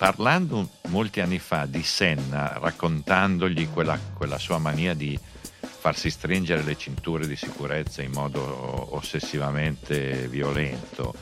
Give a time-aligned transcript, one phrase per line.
[0.00, 5.18] parlando molti anni fa di Senna, raccontandogli quella, quella sua mania di
[5.60, 11.12] farsi stringere le cinture di sicurezza in modo ossessivamente violento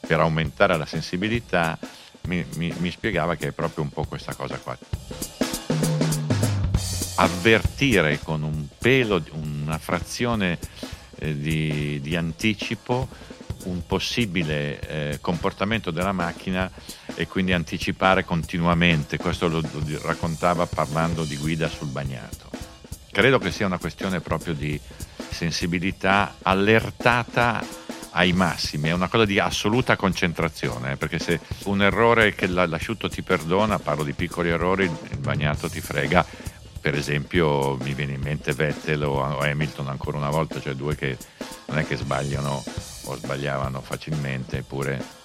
[0.00, 1.78] per aumentare la sensibilità,
[2.22, 4.78] mi, mi, mi spiegava che è proprio un po' questa cosa qua.
[7.16, 10.58] Avvertire con un pelo, una frazione
[11.18, 13.06] eh, di, di, anticipo
[13.64, 16.70] un possibile eh, comportamento della macchina
[17.18, 19.18] e quindi anticipare continuamente.
[19.18, 22.48] Questo lo, lo raccontava parlando di guida sul bagnato.
[23.10, 24.80] Credo che sia una questione proprio di
[25.28, 27.60] sensibilità allertata
[28.10, 33.08] ai massimi, è una cosa di assoluta concentrazione, eh, perché se un errore che l'asciutto
[33.08, 36.24] ti perdona, parlo di piccoli errori, il bagnato ti frega.
[36.80, 41.18] Per esempio mi viene in mente Vettel o Hamilton ancora una volta, cioè due che
[41.66, 42.62] non è che sbagliano
[43.06, 45.17] o sbagliavano facilmente, eppure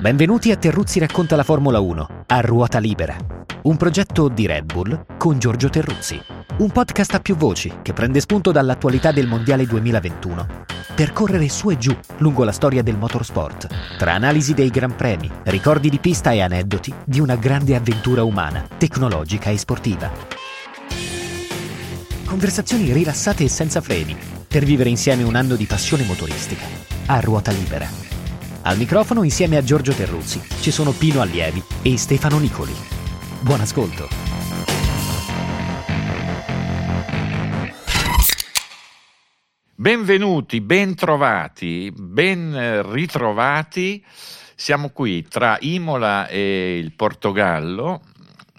[0.00, 3.14] Benvenuti a Terruzzi racconta la Formula 1 a ruota libera.
[3.64, 6.18] Un progetto di Red Bull con Giorgio Terruzzi.
[6.56, 11.68] Un podcast a più voci che prende spunto dall'attualità del Mondiale 2021 per correre su
[11.68, 16.30] e giù lungo la storia del motorsport, tra analisi dei gran premi, ricordi di pista
[16.30, 20.10] e aneddoti di una grande avventura umana, tecnologica e sportiva.
[22.24, 24.16] Conversazioni rilassate e senza freni
[24.48, 26.64] per vivere insieme un anno di passione motoristica
[27.04, 28.19] a ruota libera.
[28.62, 32.74] Al microfono insieme a Giorgio Terruzzi ci sono Pino Allievi e Stefano Nicoli.
[33.40, 34.06] Buon ascolto.
[39.74, 44.04] Benvenuti, bentrovati, ben ritrovati.
[44.54, 48.02] Siamo qui tra Imola e il Portogallo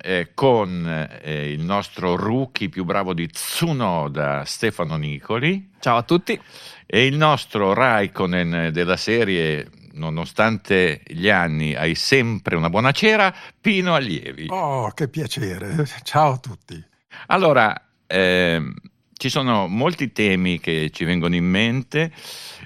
[0.01, 5.73] eh, con eh, il nostro rookie più bravo di Tsunoda, Stefano Nicoli.
[5.79, 6.41] Ciao a tutti.
[6.87, 13.95] E il nostro Raikkonen della serie nonostante gli anni, hai sempre una buona cera, Pino
[13.95, 14.47] Allievi.
[14.49, 15.85] Oh, che piacere.
[16.03, 16.83] Ciao a tutti.
[17.27, 18.73] Allora, eh,
[19.13, 22.11] ci sono molti temi che ci vengono in mente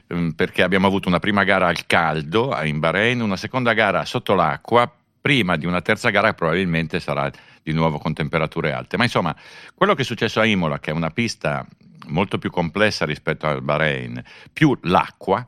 [0.07, 4.33] eh, perché abbiamo avuto una prima gara al caldo in Bahrain, una seconda gara sotto
[4.35, 7.29] l'acqua, prima di una terza gara che probabilmente sarà
[7.61, 8.95] di nuovo con temperature alte.
[8.95, 9.35] Ma insomma,
[9.73, 11.65] quello che è successo a Imola, che è una pista
[12.07, 15.45] molto più complessa rispetto al Bahrain, più l'acqua,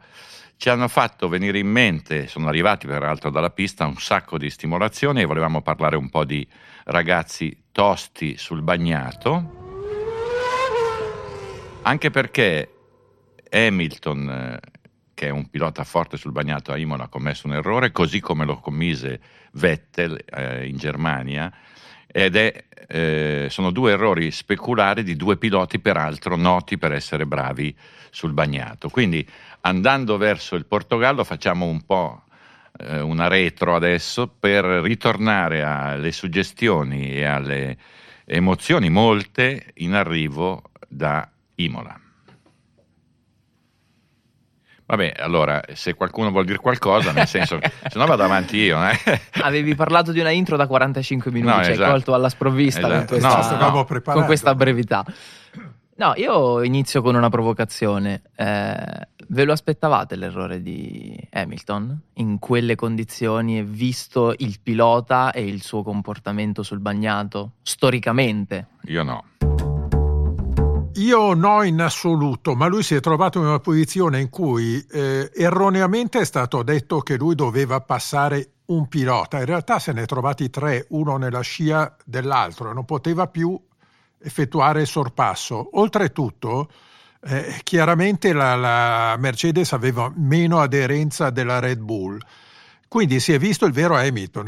[0.57, 5.22] ci hanno fatto venire in mente, sono arrivati peraltro dalla pista, un sacco di stimolazioni
[5.22, 6.45] e volevamo parlare un po' di
[6.85, 9.66] ragazzi tosti sul bagnato,
[11.84, 12.72] anche perché
[13.51, 14.59] Hamilton, eh,
[15.13, 18.44] che è un pilota forte sul bagnato a Imola, ha commesso un errore, così come
[18.44, 19.22] lo commise
[19.53, 21.53] Vettel eh, in Germania,
[22.18, 27.76] ed è, eh, sono due errori speculari di due piloti peraltro noti per essere bravi
[28.10, 28.90] sul bagnato.
[28.90, 29.24] Quindi
[29.62, 32.24] andando verso il Portogallo facciamo un po'
[32.80, 37.78] eh, una retro adesso per ritornare alle suggestioni e alle
[38.26, 42.06] emozioni molte in arrivo da Imola.
[44.88, 48.80] Vabbè, allora, se qualcuno vuol dire qualcosa, nel senso, se no vado avanti io.
[48.88, 49.22] Eh?
[49.42, 51.84] Avevi parlato di una intro da 45 minuti, no, ci esatto.
[51.84, 52.96] hai colto alla sprovvista esatto.
[52.96, 55.06] con, questa, no, no, con questa brevità.
[55.98, 58.22] No, io inizio con una provocazione.
[58.36, 65.46] Eh, ve lo aspettavate l'errore di Hamilton in quelle condizioni e visto il pilota e
[65.46, 68.68] il suo comportamento sul bagnato storicamente?
[68.84, 69.24] Io no.
[70.97, 75.30] Io no in assoluto, ma lui si è trovato in una posizione in cui eh,
[75.31, 79.38] erroneamente è stato detto che lui doveva passare un pilota.
[79.38, 83.59] In realtà se ne è trovati tre, uno nella scia dell'altro, non poteva più
[84.19, 85.69] effettuare il sorpasso.
[85.74, 86.68] Oltretutto,
[87.22, 92.19] eh, chiaramente la, la, Mercedes aveva meno aderenza della Red Bull.
[92.88, 94.46] Quindi si è visto il vero Hamilton,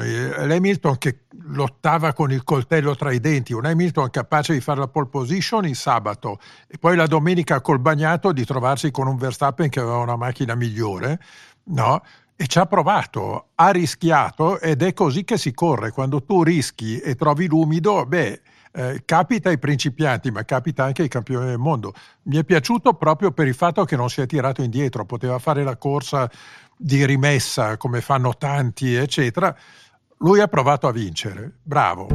[0.48, 4.88] l'Hamilton che lottava con il coltello tra i denti, un Hamilton capace di fare la
[4.88, 9.68] pole position il sabato e poi la domenica col bagnato di trovarsi con un Verstappen
[9.68, 11.20] che aveva una macchina migliore,
[11.66, 12.02] no?
[12.38, 15.92] E ci ha provato, ha rischiato ed è così che si corre.
[15.92, 18.42] Quando tu rischi e trovi l'umido, beh,
[18.72, 21.94] eh, capita ai principianti, ma capita anche ai campioni del mondo.
[22.24, 25.64] Mi è piaciuto proprio per il fatto che non si è tirato indietro, poteva fare
[25.64, 26.30] la corsa
[26.82, 29.54] di rimessa come fanno tanti, eccetera.
[30.20, 31.58] Lui ha provato a vincere.
[31.62, 32.08] Bravo.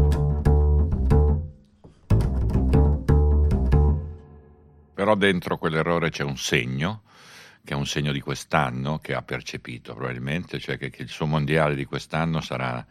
[4.94, 7.02] Però dentro quell'errore c'è un segno,
[7.62, 11.26] che è un segno di quest'anno, che ha percepito probabilmente, cioè che, che il suo
[11.26, 12.84] mondiale di quest'anno sarà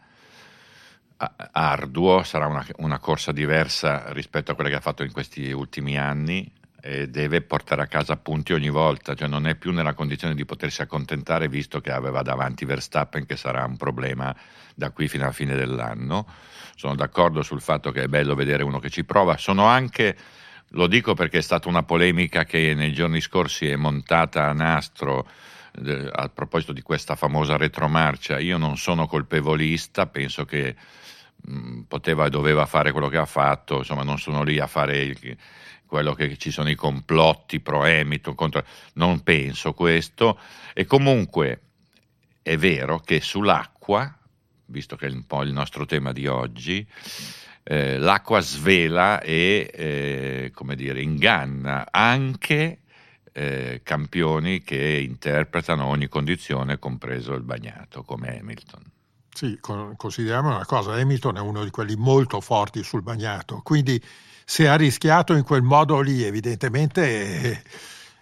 [1.16, 5.98] arduo, sarà una, una, corsa diversa rispetto a quella che ha fatto in questi ultimi
[5.98, 6.52] anni
[6.86, 10.44] e deve portare a casa punti ogni volta, cioè non è più nella condizione di
[10.44, 14.36] potersi accontentare visto che aveva davanti Verstappen che sarà un problema
[14.74, 16.26] da qui fino alla fine dell'anno.
[16.74, 20.14] Sono d'accordo sul fatto che è bello vedere uno che ci prova, sono anche
[20.72, 25.26] lo dico perché è stata una polemica che nei giorni scorsi è montata a nastro
[25.86, 28.38] eh, a proposito di questa famosa retromarcia.
[28.40, 30.76] Io non sono colpevolista, penso che
[31.36, 34.98] mh, poteva e doveva fare quello che ha fatto, insomma non sono lì a fare
[34.98, 35.36] il,
[35.86, 38.64] quello che ci sono i complotti pro Hamilton, contro,
[38.94, 40.38] non penso questo.
[40.72, 41.60] E comunque
[42.42, 44.18] è vero che sull'acqua,
[44.66, 46.86] visto che è un po' il nostro tema di oggi,
[47.62, 52.80] eh, l'acqua svela e eh, come dire, inganna anche
[53.32, 58.82] eh, campioni che interpretano ogni condizione, compreso il bagnato, come Hamilton.
[59.34, 64.00] Sì, consideriamo una cosa, Hamilton è uno di quelli molto forti sul bagnato, quindi
[64.44, 67.62] se ha rischiato in quel modo lì, evidentemente,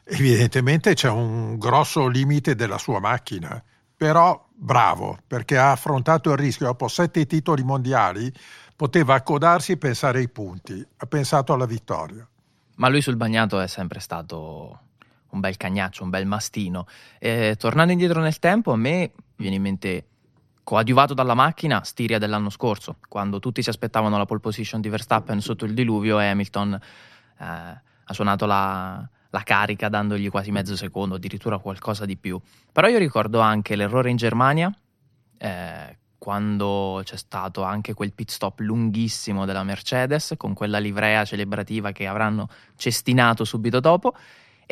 [0.05, 3.63] evidentemente c'è un grosso limite della sua macchina,
[3.97, 8.33] però bravo, perché ha affrontato il rischio dopo sette titoli mondiali
[8.75, 12.27] poteva accodarsi e pensare ai punti, ha pensato alla vittoria.
[12.77, 14.81] Ma lui sul bagnato è sempre stato
[15.31, 16.87] un bel cagnaccio, un bel mastino.
[17.19, 20.07] E, tornando indietro nel tempo, a me viene in mente
[20.64, 25.41] coadiuvato dalla macchina Stiria dell'anno scorso, quando tutti si aspettavano la pole position di Verstappen
[25.41, 26.81] sotto il diluvio e Hamilton
[27.38, 32.41] eh, ha suonato la, la carica dandogli quasi mezzo secondo, addirittura qualcosa di più.
[32.70, 34.73] Però io ricordo anche l'errore in Germania,
[35.38, 41.91] eh, quando c'è stato anche quel pit stop lunghissimo della Mercedes con quella livrea celebrativa
[41.91, 44.14] che avranno cestinato subito dopo.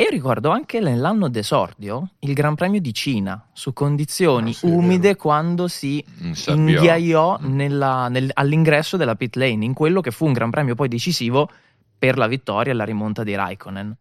[0.00, 5.14] E ricordo anche nell'anno d'esordio il Gran Premio di Cina su condizioni ah, sì, umide
[5.14, 6.02] quando si
[6.46, 7.54] inghiaiò mm.
[7.54, 11.50] nella, nel, all'ingresso della pit lane, in quello che fu un Gran Premio poi decisivo
[11.98, 13.96] per la vittoria e la rimonta di Raikkonen.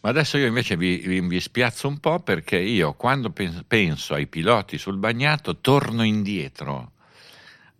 [0.00, 4.26] Ma adesso io invece vi, vi, vi, spiazzo un po' perché io quando penso ai
[4.26, 6.92] piloti sul bagnato torno indietro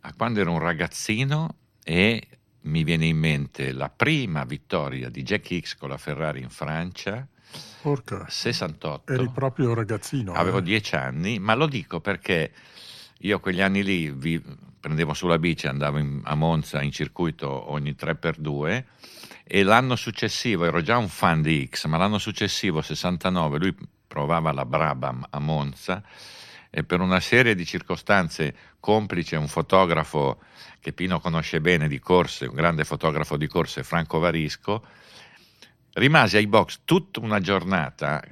[0.01, 2.23] a quando ero un ragazzino e
[2.62, 7.26] mi viene in mente la prima vittoria di Jack Hicks con la Ferrari in Francia.
[7.81, 8.26] Porca.
[8.28, 9.12] 68.
[9.12, 10.32] Eri proprio ragazzino.
[10.32, 10.62] Avevo eh.
[10.62, 12.52] dieci anni, ma lo dico perché
[13.19, 14.43] io quegli anni lì vi,
[14.78, 18.84] prendevo sulla bici, andavo in, a Monza in circuito ogni 3x2
[19.44, 23.76] e l'anno successivo ero già un fan di X, ma l'anno successivo, 69, lui
[24.06, 26.02] provava la Brabham a Monza
[26.70, 30.41] e per una serie di circostanze complice un fotografo
[30.81, 34.85] che Pino conosce bene di corse, un grande fotografo di corse, Franco Varisco,
[35.94, 38.23] rimase ai box tutta una giornata,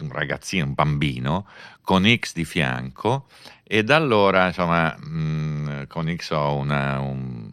[0.00, 1.46] un ragazzino, un bambino,
[1.82, 3.28] con X di fianco
[3.64, 7.48] e da allora insomma mh, con X ho una, un,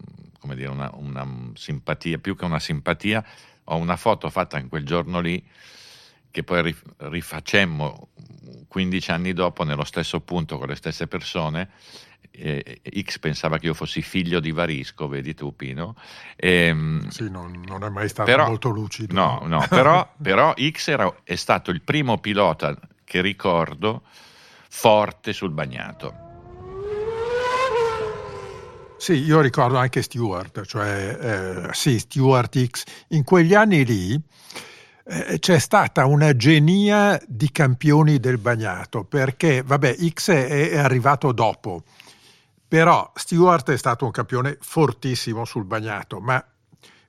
[0.54, 3.24] dire, una, una simpatia, più che una simpatia,
[3.66, 5.44] ho una foto fatta in quel giorno lì
[6.32, 8.10] che poi rifacemmo
[8.68, 11.70] 15 anni dopo nello stesso punto con le stesse persone.
[12.32, 15.96] Eh, X pensava che io fossi figlio di Varisco, vedi tu Pino.
[16.36, 19.14] E, ehm, sì, non, non, è mai stato però, molto lucido.
[19.14, 24.04] No, no, però, però X era, è stato il primo pilota che ricordo
[24.70, 26.26] forte sul bagnato.
[28.98, 32.84] Sì, io ricordo anche Stewart, cioè eh, sì, Stewart X.
[33.10, 34.22] In quegli anni lì
[35.10, 41.32] eh, c'è stata una genia di campioni del bagnato, perché, vabbè, X è, è arrivato
[41.32, 41.84] dopo,
[42.68, 46.44] però Stewart è stato un campione fortissimo sul bagnato, ma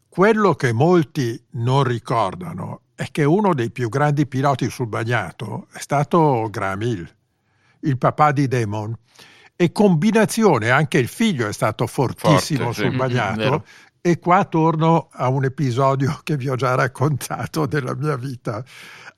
[0.09, 5.78] quello che molti non ricordano è che uno dei più grandi piloti sul bagnato è
[5.78, 7.14] stato Graham Hill,
[7.81, 8.97] il papà di Damon
[9.55, 12.97] e combinazione, anche il figlio è stato fortissimo Forte, sul sì.
[12.97, 13.64] bagnato.
[14.11, 18.65] E qua torno a un episodio che vi ho già raccontato della mia vita.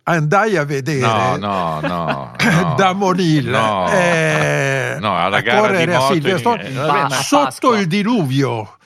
[0.02, 2.74] Andai a vedere no, no, no, no.
[2.74, 7.08] da Monil no, eh, no, alla gara di moto Silverstone in...
[7.22, 8.78] sotto il diluvio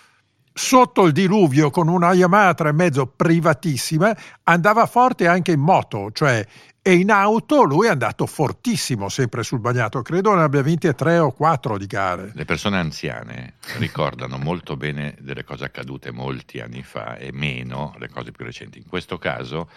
[0.57, 6.47] sotto il diluvio con una Yamaha 3,5 privatissima andava forte anche in moto cioè
[6.87, 11.17] e in auto lui è andato fortissimo sempre sul bagnato, credo ne abbia vinte tre
[11.17, 12.33] o quattro di gare.
[12.35, 18.11] Le persone anziane ricordano molto bene delle cose accadute molti anni fa e meno le
[18.11, 18.77] cose più recenti.
[18.77, 19.71] In questo caso,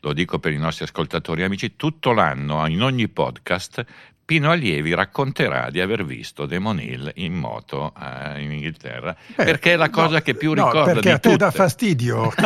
[0.00, 3.84] lo dico per i nostri ascoltatori amici, tutto l'anno in ogni podcast
[4.28, 9.72] Pino Allievi racconterà di aver visto Demon Hill in moto eh, in Inghilterra, eh, perché
[9.72, 11.44] è la cosa no, che più ricorda no, perché a te tutte.
[11.44, 12.30] dà fastidio.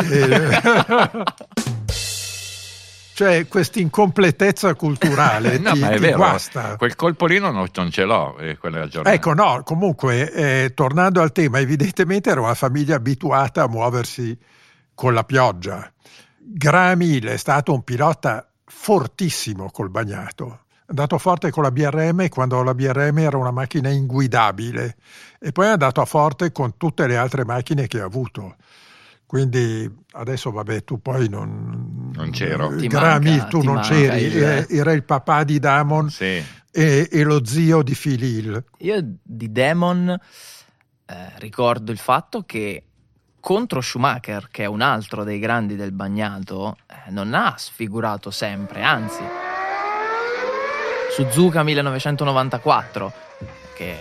[3.13, 6.77] cioè questa incompletezza culturale no, ti, ma è vero, guasta.
[6.77, 9.13] quel colpolino non, non ce l'ho eh, quella giornata.
[9.13, 14.37] Ecco, no, comunque, eh, tornando al tema, evidentemente era una famiglia abituata a muoversi
[14.95, 15.91] con la pioggia.
[16.37, 20.62] Graham Hill è stato un pilota fortissimo col bagnato.
[20.85, 24.95] Andato forte con la BRM quando la BRM era una macchina inguidabile
[25.39, 28.55] e poi è andato a forte con tutte le altre macchine che ha avuto.
[29.25, 32.11] Quindi adesso vabbè, tu poi non...
[32.13, 32.75] Non c'ero.
[32.75, 36.09] Ti Graham manca- tu ti non manca c'eri, il- eh, era il papà di Damon
[36.09, 36.43] Sì.
[36.71, 38.63] e, e lo zio di Phil Hill.
[38.79, 42.83] Io di Demon eh, ricordo il fatto che
[43.39, 48.83] contro Schumacher, che è un altro dei grandi del bagnato, eh, non ha sfigurato sempre,
[48.83, 49.23] anzi.
[51.13, 53.13] Suzuka 1994,
[53.75, 53.95] che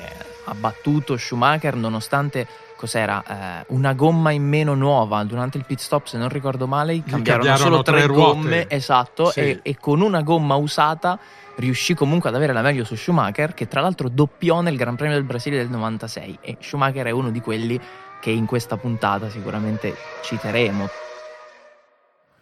[0.44, 6.06] ha battuto Schumacher nonostante cos'era eh, una gomma in meno nuova durante il pit stop
[6.06, 8.32] se non ricordo male cambiarono, cambiarono solo tre tre ruote.
[8.32, 9.40] gomme esatto Sì.
[9.40, 11.16] e, e con una gomma usata
[11.56, 15.14] riuscì comunque ad avere la meglio su Schumacher che tra l'altro doppiò nel Gran Premio
[15.14, 17.78] del Brasile del 96 e Schumacher è uno di quelli
[18.20, 20.88] che in questa puntata sicuramente citeremo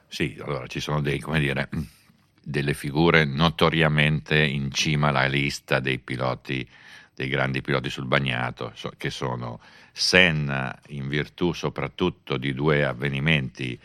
[0.09, 1.69] Sì, allora ci sono dei, come dire,
[2.51, 6.69] delle figure notoriamente in cima alla lista dei piloti,
[7.15, 9.61] dei grandi piloti sul bagnato, che sono
[9.93, 13.79] Senna in virtù soprattutto di due avvenimenti,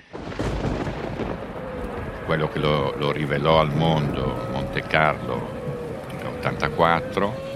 [2.26, 7.54] quello che lo, lo rivelò al mondo Monte Carlo nel 84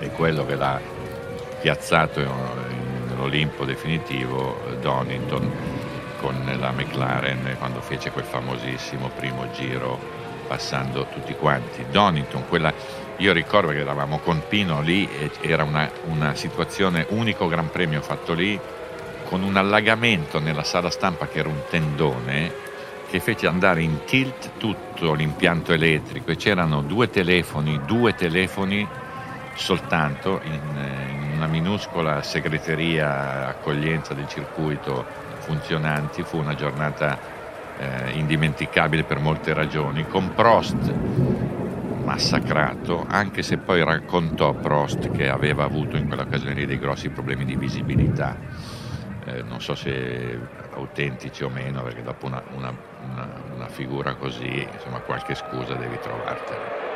[0.00, 0.80] e quello che l'ha
[1.60, 2.20] piazzato
[3.06, 5.71] nell'Olimpo definitivo Donington
[6.22, 9.98] con la McLaren quando fece quel famosissimo primo giro
[10.46, 11.84] passando tutti quanti.
[11.90, 12.72] Donington, quella,
[13.16, 15.08] io ricordo che eravamo con Pino lì
[15.40, 18.58] era una, una situazione unico Gran Premio fatto lì
[19.24, 22.52] con un allagamento nella sala stampa che era un tendone
[23.08, 28.86] che fece andare in tilt tutto l'impianto elettrico e c'erano due telefoni, due telefoni
[29.54, 36.22] soltanto in, in una minuscola segreteria accoglienza del circuito funzionanti.
[36.22, 37.18] Fu una giornata
[37.78, 40.94] eh, indimenticabile per molte ragioni, con Prost
[42.04, 47.56] massacrato, anche se poi raccontò Prost che aveva avuto in quell'occasione dei grossi problemi di
[47.56, 48.36] visibilità.
[49.24, 50.38] Eh, non so se
[50.74, 52.74] autentici o meno, perché dopo una, una-
[53.12, 56.91] una- una figura così, insomma, qualche scusa devi trovartela.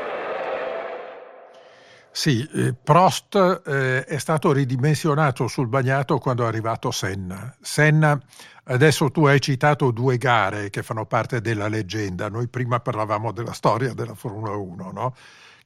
[2.19, 3.35] Sì, eh, Prost
[3.67, 7.55] eh, è stato ridimensionato sul bagnato quando è arrivato Senna.
[7.61, 8.19] Senna,
[8.65, 13.53] adesso tu hai citato due gare che fanno parte della leggenda, noi prima parlavamo della
[13.53, 15.15] storia della Formula 1, no?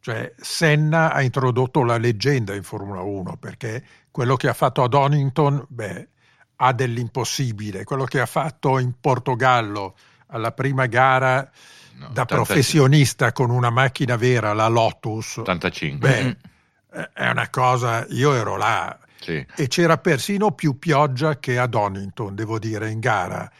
[0.00, 4.88] Cioè Senna ha introdotto la leggenda in Formula 1 perché quello che ha fatto a
[4.88, 6.08] Donington, beh,
[6.56, 7.84] ha dell'impossibile.
[7.84, 9.94] Quello che ha fatto in Portogallo
[10.26, 11.48] alla prima gara
[12.00, 15.98] No, da 85 professionista con una macchina vera, la Lotus, 85.
[16.08, 19.44] Beh, eh, è una cosa, io ero là Sì.
[19.54, 23.50] e c'era persino più pioggia che a Donington, devo dire, in gara.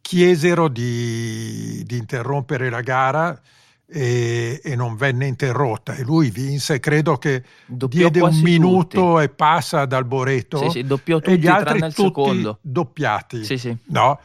[0.00, 3.38] Chiesero di, di interrompere la gara
[3.84, 9.28] e, e non venne interrotta e lui vinse, credo che Doppiò diede un minuto e
[9.28, 12.58] passa dal Boreto Sì, sì, doppiò tutti e gli altri tutti secondo.
[12.60, 13.44] doppiati.
[13.44, 13.76] Sì, sì.
[13.86, 14.20] No?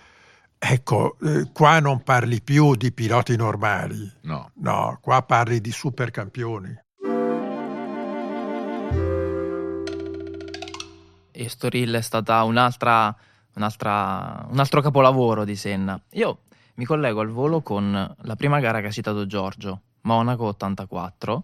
[0.65, 4.49] Ecco, eh, qua non parli più di piloti normali, No.
[4.55, 6.79] no, qua parli di supercampioni.
[11.31, 13.13] Estoril è stata un'altra,
[13.55, 15.99] un'altra- un altro capolavoro di Senna.
[16.11, 16.39] Io
[16.75, 21.43] mi collego al volo con la prima gara che ha citato Giorgio, Monaco 84,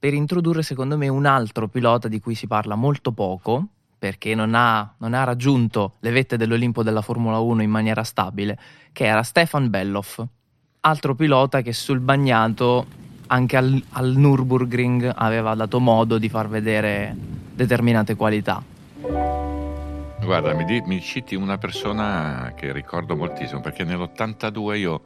[0.00, 3.66] per introdurre secondo me un altro pilota di cui si parla molto poco,
[4.02, 8.58] perché non ha, non ha raggiunto le vette dell'Olimpo della Formula 1 in maniera stabile,
[8.90, 10.20] che era Stefan Belloff,
[10.80, 12.84] altro pilota che sul bagnato
[13.28, 17.14] anche al, al Nürburgring aveva dato modo di far vedere
[17.54, 18.60] determinate qualità.
[20.20, 25.02] Guarda, mi, di- mi citi una persona che ricordo moltissimo perché nell'82 io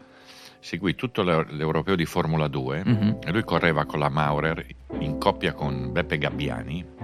[0.61, 3.19] seguì tutto l'e- l'europeo di Formula 2 Mhm.
[3.23, 4.65] e lui correva con la Maurer
[5.01, 6.95] in coppia con Beppe Gabbiani.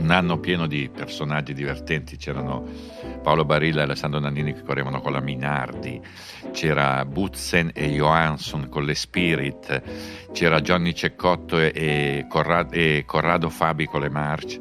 [0.00, 2.64] Un anno pieno di personaggi divertenti, c'erano
[3.22, 6.00] Paolo Barilla e Alessandro Nannini che correvano con la Minardi,
[6.52, 9.82] c'era Butzen e Johansson con le Spirit,
[10.32, 14.58] c'era Johnny Ceccotto e, e Corra- e Corrado Fabi con le March,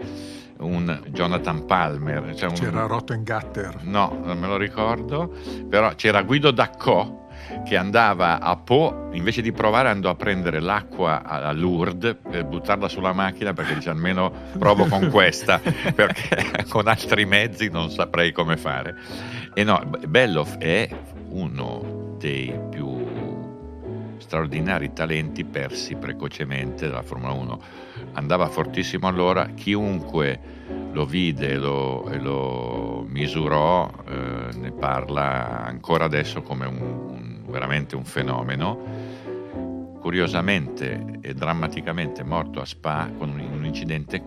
[0.59, 3.83] un Jonathan Palmer, cioè un- C'era Rottengatter.
[3.83, 5.33] No, non me lo ricordo,
[5.69, 7.18] però c'era Guido Daccò
[7.65, 12.87] che andava a Po, invece di provare andò a prendere l'acqua a Lourdes per buttarla
[12.87, 18.57] sulla macchina perché dice almeno provo con questa, perché con altri mezzi non saprei come
[18.57, 18.95] fare.
[19.53, 20.87] E no, Belloff è
[21.29, 23.07] uno dei più
[24.17, 27.61] straordinari talenti persi precocemente dalla Formula 1.
[28.13, 30.57] Andava fortissimo allora, chiunque
[30.91, 37.95] lo vide e lo, lo misurò eh, ne parla ancora adesso come un, un, veramente
[37.95, 39.17] un fenomeno.
[39.99, 44.23] Curiosamente e drammaticamente morto a Spa con un, un incidente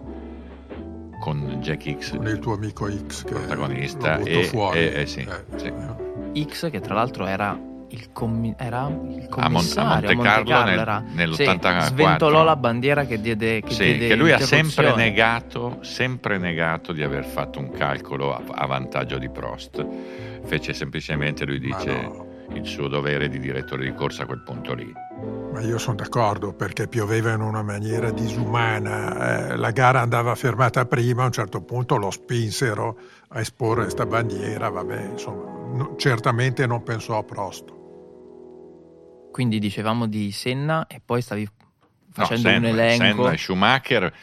[1.22, 4.78] con Jack X, con il tuo amico X, che protagonista, e, fuori.
[4.78, 5.66] E, e, sì, eh, sì.
[5.66, 6.44] eh.
[6.44, 7.56] X che tra l'altro era
[7.90, 12.42] il, commi- era il a, Mon- a commissario Monte Carlo nel, era- nell'84 sì, sventolò
[12.42, 17.02] la bandiera che diede che, Sì, diede che lui ha sempre negato, sempre negato di
[17.02, 19.86] aver fatto un calcolo a, a vantaggio di Prost.
[20.44, 22.26] Fece semplicemente, lui Ma dice, no.
[22.54, 24.92] Il suo dovere di direttore di corsa a quel punto lì.
[25.52, 29.50] Ma io sono d'accordo perché pioveva in una maniera disumana.
[29.52, 34.06] eh, la gara andava fermata prima, a un certo punto lo spinsero a esporre questa
[34.06, 34.68] bandiera.
[34.70, 35.44] Vabbè, insomma,
[35.76, 37.72] no- certamente non pensò a Prost.
[39.30, 41.48] Quindi dicevamo di Senna e poi stavi
[42.14, 43.04] No, facendo Senna, un elenco.
[43.04, 44.14] Senna e Schumacher,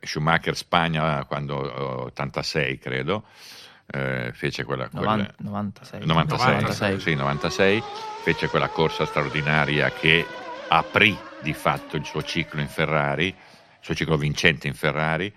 [0.00, 3.24] Schumacher Spagna quando eh, 86 credo,
[3.92, 6.06] eh, fece quella, quella- 90 96.
[6.06, 7.00] 96, 96.
[7.00, 7.82] sì, 96,
[8.22, 10.24] fece quella corsa straordinaria che
[10.68, 13.34] aprì di fatto il suo ciclo in Ferrari, il
[13.80, 15.32] suo ciclo vincente in Ferrari.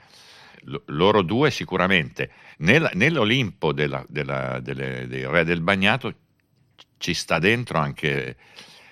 [0.67, 2.31] L- loro due sicuramente.
[2.59, 6.13] Nel- nell'Olimpo della- della- delle- dei Re del Bagnato
[6.97, 8.37] ci sta dentro anche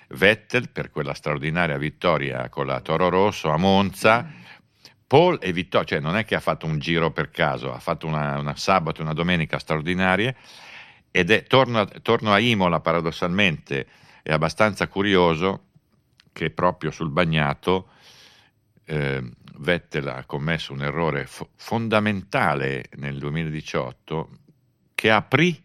[0.09, 4.27] Vettel per quella straordinaria vittoria con la Toro Rosso a Monza.
[5.13, 8.07] Paul e Vittorio, cioè non è che ha fatto un giro per caso, ha fatto
[8.07, 10.35] una, una sabato e una domenica straordinarie
[11.11, 13.85] ed è, torno, a- torno a Imola paradossalmente,
[14.23, 15.65] è abbastanza curioso
[16.31, 17.89] che proprio sul bagnato
[18.85, 19.23] eh,
[19.57, 24.29] Vettel ha commesso un errore fo- fondamentale nel 2018
[24.95, 25.63] che aprì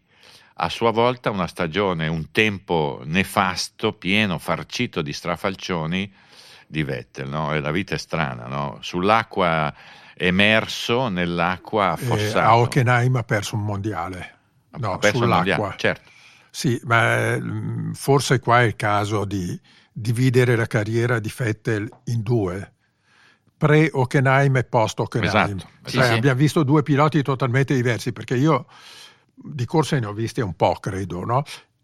[0.57, 6.13] a sua volta una stagione, un tempo nefasto, pieno, farcito di strafalcioni
[6.69, 7.27] di Vettel.
[7.27, 7.57] No?
[7.59, 8.77] La vita è strana, no?
[8.81, 9.73] sull'acqua
[10.15, 12.47] emerso, nell'acqua Eh, affossato.
[12.47, 14.37] a Hockenheim ha perso un mondiale.
[14.77, 15.55] No, Ha perso sull'acqua.
[15.55, 16.09] mondiale, certo.
[16.51, 19.59] Sì, ma eh, mh, forse qua è il caso di
[19.91, 22.73] dividere la carriera di Vettel in due.
[23.57, 25.57] Pre-Hockenheim e post-Hockenheim.
[25.57, 26.13] Esatto, Cioè, sì.
[26.13, 28.67] Abbiamo visto due piloti totalmente diversi, perché io
[29.33, 31.43] di corse ne ho viste un po', credo, no?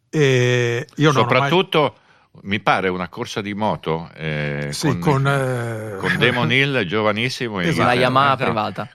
[0.10, 1.96] E io ho mai- Soprattutto
[2.44, 7.62] mi pare una corsa di moto eh, Sì, con, con, eh, con Damon Hill giovanissimo
[7.62, 7.82] in Esatto.
[7.82, 8.90] Una Yamaha privata.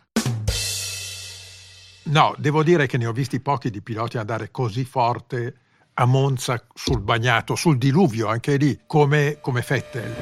[2.05, 5.55] No, devo dire che ne ho visti pochi di piloti andare così forte
[5.94, 10.14] a Monza sul bagnato, sul diluvio, anche lì, come, come Vettel.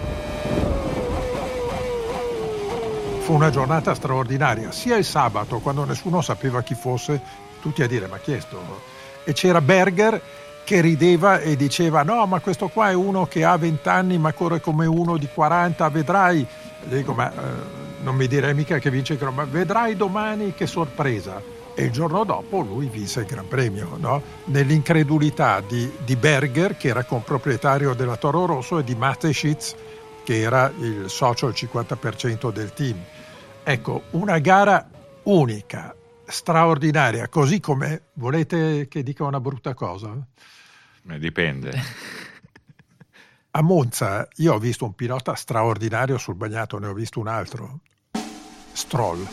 [3.20, 7.20] Fu una giornata straordinaria, sia il sabato, quando nessuno sapeva chi fosse,
[7.60, 8.96] tutti a dire ma chi è sto?
[9.24, 10.20] E c'era Berger
[10.68, 14.34] che rideva e diceva no, ma questo qua è uno che ha 20 anni ma
[14.34, 16.46] corre come uno di 40, vedrai.
[16.84, 17.36] Dico ma eh,
[18.02, 21.40] non mi direi mica che vince il Gran Premio, vedrai domani che sorpresa.
[21.74, 24.20] E il giorno dopo lui vinse il Gran Premio, no?
[24.44, 29.74] nell'incredulità di, di Berger, che era comproprietario della Toro Rosso, e di Mateschitz,
[30.22, 33.02] che era il socio al 50% del team.
[33.64, 34.86] Ecco, una gara
[35.22, 40.14] unica, straordinaria, così come volete che dica una brutta cosa?
[41.10, 41.72] Eh, Dipende.
[43.52, 47.80] A Monza io ho visto un pilota straordinario sul bagnato, ne ho visto un altro.
[48.72, 49.26] Stroll.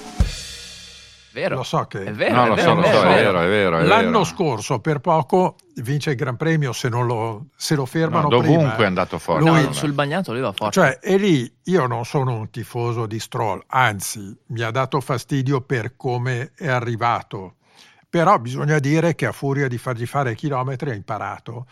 [1.34, 1.58] Vero?
[1.58, 3.48] Lo so che È vero, no, è vero, so, è so, vero, è vero, è
[3.50, 3.78] vero.
[3.80, 4.24] è L'anno vero.
[4.24, 8.70] scorso per poco vince il Gran Premio se, non lo, se lo fermano No, dovunque
[8.70, 8.84] prima.
[8.84, 9.44] è andato forte.
[9.44, 9.74] No, Lui- allora.
[9.74, 10.72] sul bagnato lui va forte.
[10.80, 15.60] Cioè, e lì io non sono un tifoso di Stroll, anzi mi ha dato fastidio
[15.60, 17.55] per come è arrivato.
[18.16, 21.66] Però bisogna dire che a furia di fargli fare chilometri ha imparato.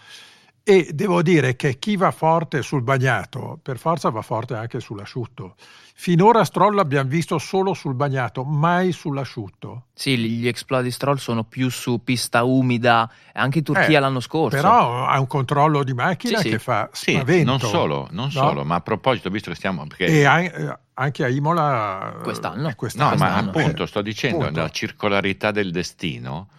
[0.62, 5.56] E devo dire che chi va forte sul bagnato, per forza va forte anche sull'asciutto.
[5.96, 9.86] Finora Stroll l'abbiamo visto solo sul bagnato, mai sull'asciutto.
[9.94, 14.20] Sì, gli exploit di Stroll sono più su pista umida, anche in Turchia Eh, l'anno
[14.20, 14.58] scorso.
[14.58, 16.50] Però ha un controllo di macchina Sì, sì.
[16.50, 17.50] che fa Sì, spavento.
[17.52, 18.30] non solo, non no?
[18.32, 19.88] solo, ma a proposito, visto che stiamo...
[19.88, 22.70] Perché, E eh, anche a Imola Quest'anno.
[22.70, 23.10] eh, quest'anno.
[23.12, 23.50] no, ma quest'anno.
[23.50, 24.60] appunto, Eh, sto dicendo, appunto.
[24.62, 26.50] la circolarità del destino,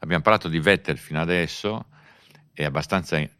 [0.00, 1.86] abbiamo parlato di Vettel fino adesso,
[2.52, 3.30] è abbastanza eh,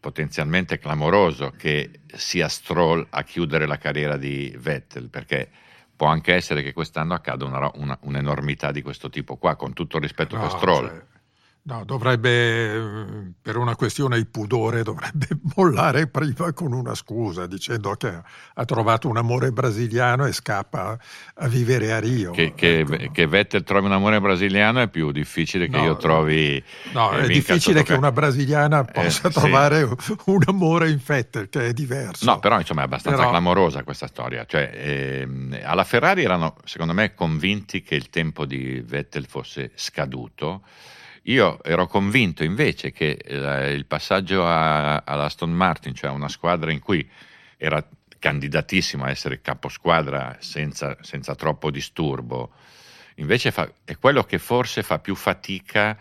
[0.00, 5.50] potenzialmente clamoroso che sia Stroll a chiudere la carriera di Vettel, perché
[5.94, 9.96] può anche essere che quest'anno accada una una- un'enormità di questo tipo qua, con tutto
[9.96, 10.86] il rispetto No, per Stroll.
[10.88, 11.02] cioè,
[11.68, 15.26] No, dovrebbe, per una questione di pudore, dovrebbe
[15.56, 18.22] mollare prima con una scusa, dicendo che
[18.54, 20.96] ha trovato un amore brasiliano e scappa
[21.34, 22.30] a vivere a Rio.
[22.30, 23.10] Che, che, ecco.
[23.10, 26.62] che Vettel trovi un amore brasiliano è più difficile che no, io trovi...
[26.92, 30.14] No, eh, è difficile che una brasiliana eh, possa eh, trovare sì.
[30.26, 32.26] un amore in Vettel, che è diverso.
[32.26, 33.30] No, però insomma è abbastanza però...
[33.30, 34.44] clamorosa questa storia.
[34.46, 40.62] Cioè, ehm, alla Ferrari erano, secondo me, convinti che il tempo di Vettel fosse scaduto
[41.26, 46.80] io ero convinto invece che eh, il passaggio a, all'Aston Martin, cioè una squadra in
[46.80, 47.08] cui
[47.56, 47.84] era
[48.18, 52.52] candidatissimo a essere caposquadra senza, senza troppo disturbo,
[53.16, 55.96] invece fa, è quello che forse fa più fatica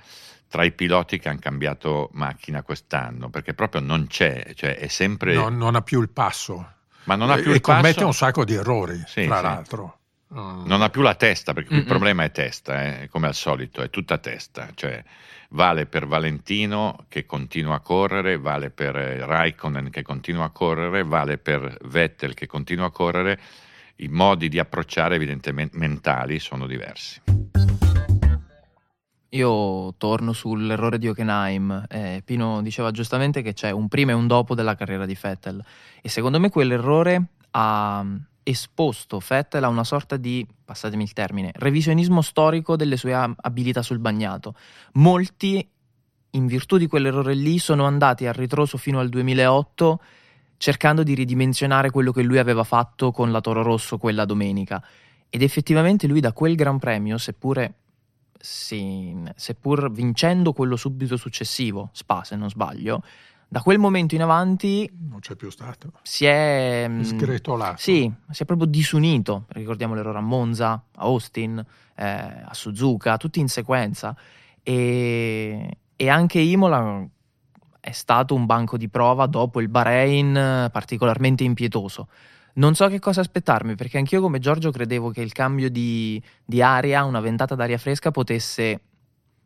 [0.48, 5.34] tra i piloti che hanno cambiato macchina quest'anno, perché proprio non c'è, cioè è sempre...
[5.34, 6.74] No, non ha più il passo.
[7.06, 9.44] Ma non ha più e, il e commette un sacco di errori, sì, tra sì.
[9.44, 10.00] l'altro.
[10.28, 11.82] Non ha più la testa, perché Mm-mm.
[11.82, 14.70] il problema è testa, eh, come al solito, è tutta testa.
[14.74, 15.04] Cioè,
[15.50, 21.38] vale per Valentino che continua a correre, vale per Raikkonen che continua a correre, vale
[21.38, 23.40] per Vettel che continua a correre.
[23.98, 27.22] I modi di approcciare, evidentemente, mentali sono diversi.
[29.30, 31.86] Io torno sull'errore di Hockenheim.
[31.90, 35.64] Eh, Pino diceva giustamente che c'è un prima e un dopo della carriera di Vettel.
[36.02, 38.06] E secondo me quell'errore ha
[38.48, 43.98] esposto Vettel a una sorta di, passatemi il termine, revisionismo storico delle sue abilità sul
[43.98, 44.56] bagnato.
[44.94, 45.68] Molti,
[46.30, 50.00] in virtù di quell'errore lì, sono andati a ritroso fino al 2008
[50.58, 54.82] cercando di ridimensionare quello che lui aveva fatto con la Toro Rosso quella domenica.
[55.30, 57.74] Ed effettivamente lui da quel Gran Premio, seppure,
[58.40, 63.04] sì, seppur vincendo quello subito successivo, Spa se non sbaglio,
[63.56, 65.94] da quel momento in avanti non c'è più stato.
[66.02, 67.78] Si è mm, sgretolato.
[67.78, 69.46] Sì, si è proprio disunito.
[69.48, 71.65] Ricordiamo l'errore a Monza, a Austin,
[71.96, 74.13] eh, a Suzuka, tutti in sequenza.
[74.62, 77.08] E, e anche Imola
[77.80, 82.10] è stato un banco di prova dopo il Bahrain particolarmente impietoso.
[82.56, 86.62] Non so che cosa aspettarmi, perché anch'io come Giorgio credevo che il cambio di, di
[86.62, 88.82] aria, una ventata d'aria fresca, potesse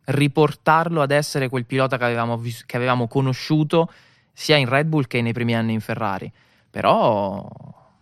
[0.04, 3.90] riportarlo ad essere quel pilota che avevamo, che avevamo conosciuto
[4.32, 6.30] sia in Red Bull che nei primi anni in Ferrari.
[6.70, 7.48] Però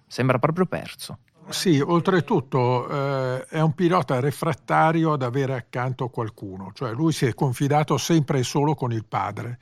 [0.06, 1.18] sembra proprio perso.
[1.48, 7.32] Sì, oltretutto eh, è un pilota refrattario ad avere accanto qualcuno, cioè lui si è
[7.32, 9.58] confidato sempre e solo con il padre.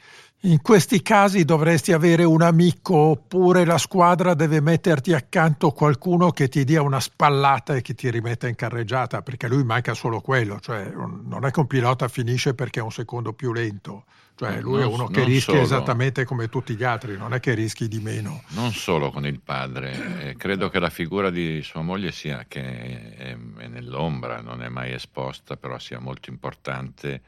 [0.46, 6.46] In questi casi dovresti avere un amico oppure la squadra deve metterti accanto qualcuno che
[6.46, 10.60] ti dia una spallata e che ti rimetta in carreggiata, perché lui manca solo quello,
[10.60, 14.04] cioè non è che un pilota finisce perché è un secondo più lento.
[14.36, 15.64] Cioè lui non, è uno che rischia solo.
[15.64, 18.44] esattamente come tutti gli altri, non è che rischi di meno.
[18.50, 23.16] Non solo con il padre, eh, credo che la figura di sua moglie sia che
[23.16, 27.20] è, è nell'ombra, non è mai esposta, però sia molto importante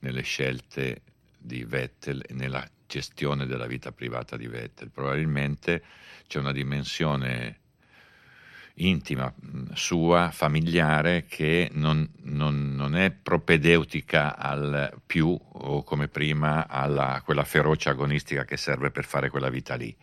[0.00, 1.00] nelle scelte
[1.40, 4.90] di Vettel e nella gestione della vita privata di Vettel.
[4.90, 5.82] Probabilmente
[6.26, 7.58] c'è una dimensione
[8.74, 9.32] intima
[9.74, 17.44] sua, familiare, che non, non, non, è propedeutica al più o come prima a quella
[17.44, 19.94] ferocia agonistica che serve per fare quella vita lì.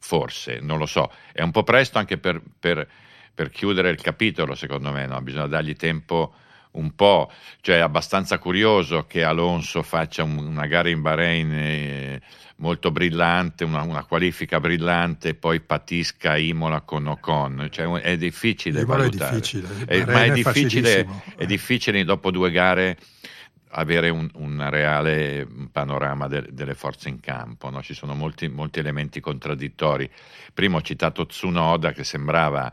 [0.00, 2.88] Forse, non lo so, è un po' presto anche per, per,
[3.34, 5.20] per chiudere il capitolo, secondo me, no?
[5.20, 6.34] bisogna dargli tempo
[6.72, 12.20] un po', cioè è abbastanza curioso che Alonso faccia un, una gara in Bahrain eh,
[12.56, 18.98] molto brillante, una, una, qualifica brillante poi patisca Imola con Ocon, cioè, è difficile Imola
[18.98, 19.30] valutare.
[19.30, 22.96] È difficile, è, ma è, è difficile, è difficile dopo due gare
[23.70, 27.82] avere un, un reale panorama de, delle forze in campo, no?
[27.82, 30.10] ci sono molti, molti elementi contraddittori.
[30.54, 32.72] Prima ho citato Tsunoda che sembrava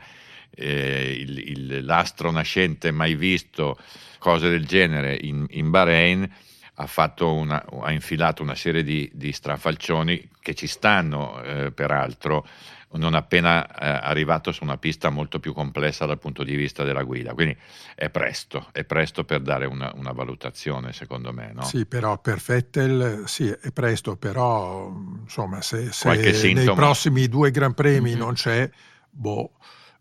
[0.50, 3.78] eh, il, il, l'astro nascente mai visto,
[4.20, 6.30] cose del genere in, in Bahrain,
[6.76, 12.46] ha, una, ha, infilato una serie di, di, strafalcioni che ci stanno eh, peraltro
[12.98, 17.04] non appena eh, arrivato su una pista molto più complessa dal punto di vista della
[17.04, 17.34] guida.
[17.34, 17.58] Quindi
[17.94, 21.52] è presto, è presto per dare una, una valutazione, secondo me.
[21.54, 21.64] No?
[21.64, 27.74] Sì, però per Vettel sì, è presto, però insomma se, se nei prossimi due Gran
[27.74, 28.20] Premi mm-hmm.
[28.20, 28.70] non c'è,
[29.10, 29.52] boh,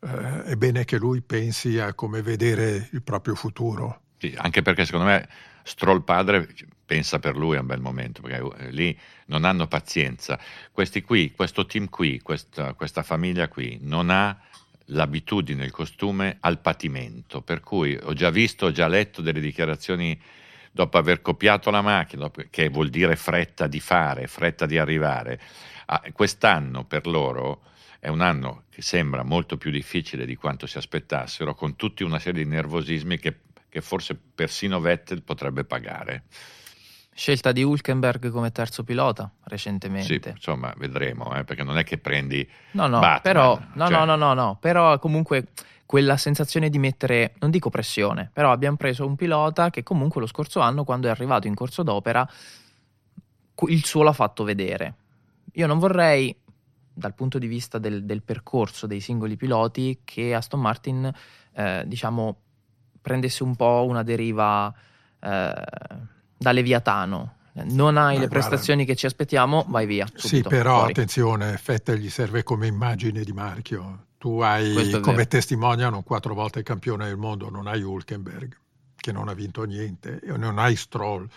[0.05, 4.01] eh, è bene che lui pensi a come vedere il proprio futuro.
[4.19, 5.29] Sì, anche perché secondo me
[5.63, 6.49] Stroll padre
[6.85, 10.39] pensa per lui a un bel momento, perché eh, lì non hanno pazienza.
[10.71, 14.39] Questi qui, questo team qui, questa, questa famiglia qui, non ha
[14.89, 20.21] l'abitudine, il costume al patimento, per cui ho già visto, ho già letto delle dichiarazioni
[20.71, 25.41] dopo aver copiato la macchina, che vuol dire fretta di fare, fretta di arrivare.
[25.87, 27.63] Ah, quest'anno per loro
[28.05, 32.19] è un anno che sembra molto più difficile di quanto si aspettassero, con tutta una
[32.19, 36.25] serie di nervosismi che, che forse persino Vettel potrebbe pagare.
[37.15, 40.21] Scelta di Hulkenberg come terzo pilota recentemente.
[40.23, 43.97] Sì, insomma, vedremo, eh, perché non è che prendi No, no, Batman, però, no, cioè-
[43.97, 45.47] no, no, no, no, però comunque
[45.87, 50.27] quella sensazione di mettere, non dico pressione, però abbiamo preso un pilota che comunque lo
[50.27, 52.29] scorso anno, quando è arrivato in corso d'opera,
[53.69, 54.95] il suo l'ha fatto vedere.
[55.55, 56.37] Io non vorrei,
[56.95, 61.13] dal punto di vista del, del percorso dei singoli piloti, che Aston Martin,
[61.53, 62.39] eh, diciamo,
[63.01, 64.73] prendesse un po' una deriva
[65.21, 65.53] eh,
[66.37, 67.37] da Leviatano.
[67.55, 70.07] Non hai Ma le guarda- prestazioni che ci aspettiamo, vai via.
[70.15, 70.93] Sì, subito, però fuori.
[70.93, 74.07] attenzione, Vettel gli serve come immagine di marchio.
[74.19, 78.57] Tu hai come testimoniano quattro volte campione del mondo, non hai Hulkenberg
[78.97, 81.29] che non ha vinto niente, e non hai Stroll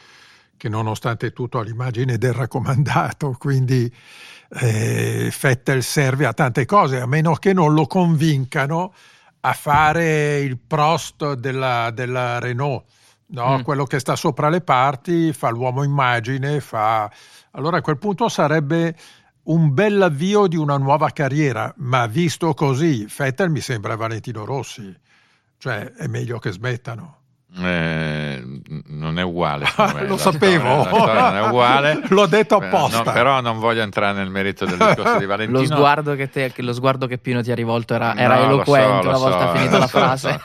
[0.55, 3.93] che nonostante tutto ha l'immagine del raccomandato, quindi
[4.49, 8.93] eh, Vettel serve a tante cose, a meno che non lo convincano
[9.41, 12.85] a fare il Prost della, della Renault,
[13.27, 13.57] no?
[13.57, 13.61] Mm.
[13.61, 17.09] quello che sta sopra le parti, fa l'uomo immagine, fa...
[17.51, 18.95] Allora a quel punto sarebbe
[19.43, 24.93] un bel avvio di una nuova carriera, ma visto così, Vettel mi sembra Valentino Rossi,
[25.57, 27.16] cioè è meglio che smettano.
[27.59, 28.43] Eh,
[28.89, 29.65] non è uguale.
[29.93, 30.03] me.
[30.05, 30.83] Lo La sapevo.
[30.83, 32.01] storia- la storia non è uguale.
[32.09, 33.03] L'ho detto Eh, apposta.
[33.03, 35.59] no, però non voglio entrare nel merito del discorso di Valentino.
[35.59, 38.53] Lo sguardo che, te- lo sguardo che Pino ti ha rivolto era, era No, lo
[38.55, 40.41] eloquente so, una volta so, finita la so, frase.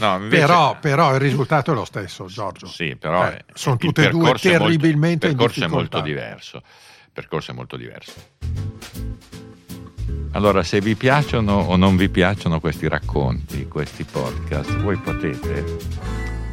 [0.00, 2.66] No, invece- Però, però il risultato è lo stesso, Giorgio.
[2.66, 6.56] Sì, però Eh, sono tutte e due molto- terribilmente Il in percorso è molto diverso.
[6.56, 8.14] Il percorso è molto diverso.
[10.32, 15.64] Allora, se vi piacciono o non vi piacciono questi racconti, questi podcast, voi potete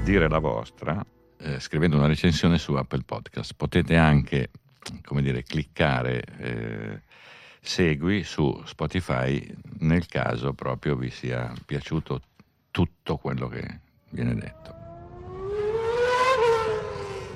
[0.03, 1.03] dire la vostra
[1.37, 3.53] eh, scrivendo una recensione su Apple Podcast.
[3.55, 4.49] Potete anche,
[5.05, 7.01] come dire, cliccare eh,
[7.61, 12.21] segui su Spotify nel caso proprio vi sia piaciuto
[12.69, 14.75] tutto quello che viene detto.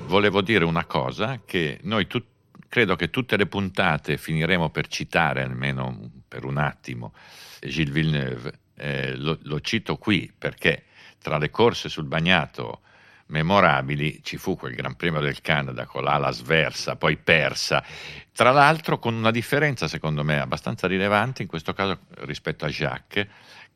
[0.06, 2.26] Volevo dire una cosa che noi tut-
[2.68, 7.14] credo che tutte le puntate finiremo per citare almeno per un attimo
[7.60, 8.58] Gilles Villeneuve.
[8.74, 10.84] Eh, lo, lo cito qui perché
[11.20, 12.80] tra le corse sul bagnato
[13.26, 17.84] memorabili ci fu quel Gran Premio del Canada con l'ala sversa, poi persa,
[18.32, 23.26] tra l'altro con una differenza secondo me abbastanza rilevante in questo caso rispetto a Jacques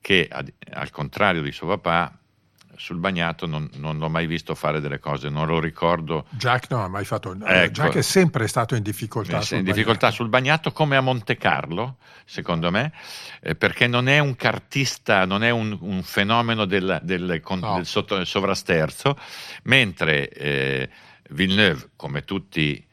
[0.01, 2.19] che al contrario di suo papà
[2.77, 6.81] sul bagnato non, non l'ho mai visto fare delle cose, non lo ricordo Jack non
[6.81, 7.33] ha mai fatto...
[7.45, 7.73] Ecco.
[7.73, 9.37] Jack è sempre stato in difficoltà.
[9.37, 10.15] in sul difficoltà bagnato.
[10.17, 12.93] sul bagnato come a Monte Carlo, secondo me,
[13.41, 17.75] eh, perché non è un cartista, non è un, un fenomeno del, del, con- No.
[17.77, 19.17] del sotto- sovrasterzo,
[19.65, 20.89] mentre eh,
[21.31, 22.85] Villeneuve, come tutti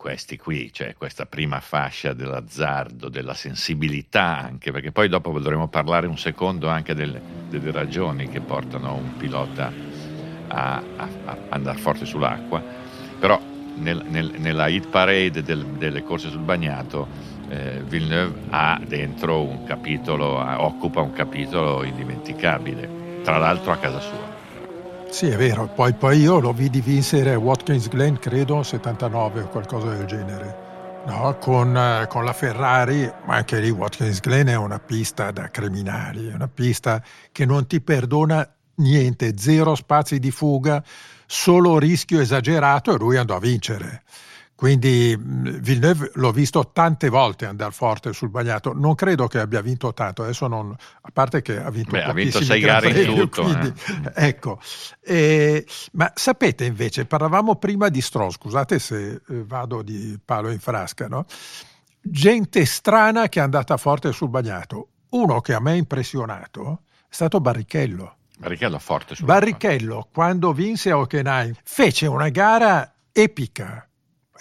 [0.00, 6.06] questi qui, cioè questa prima fascia dell'azzardo, della sensibilità anche, perché poi dopo dovremo parlare
[6.06, 9.76] un secondo anche delle, delle ragioni che portano un pilota
[10.46, 12.64] a, a- a andare forte sull'acqua,
[13.18, 17.10] però nel- nel- nella hit parade del- delle corse sul bagnato
[17.46, 20.24] eh, Villeneuve ha dentro un capitolo,
[20.62, 24.29] occupa un capitolo indimenticabile, tra l'altro a casa sua.
[25.10, 25.66] Sì, è vero.
[25.66, 30.68] Poi, poi io lo vidi vincere Watkins Glen, credo, 79 o qualcosa del genere.
[31.06, 35.50] No, con, eh, con la Ferrari, ma anche lì Watkins Glen è una pista da
[35.50, 40.82] criminali, è una pista che non ti perdona niente, zero spazi di fuga,
[41.26, 44.02] solo rischio esagerato e lui andò a vincere.
[44.60, 49.62] Quindi mh, Villeneuve l'ho visto tante volte andare forte sul bagnato, non credo che abbia
[49.62, 50.70] vinto tanto, adesso non,
[51.00, 54.12] a parte che ha vinto Beh, ha vinto sei gare in Premi, tutto, quindi, eh.
[54.26, 54.60] ecco.
[55.02, 60.58] Eh, ma sapete invece, parlavamo prima di Stroll, scusate se eh, vado di palo in
[60.58, 61.24] frasca, no?
[62.02, 64.88] Gente strana che è andata forte sul bagnato.
[65.08, 68.16] Uno che a me ha impressionato è stato Barrichello.
[68.36, 73.86] Barrichello forte sul Barrichello, quando vinse a Hockenheim, fece una gara epica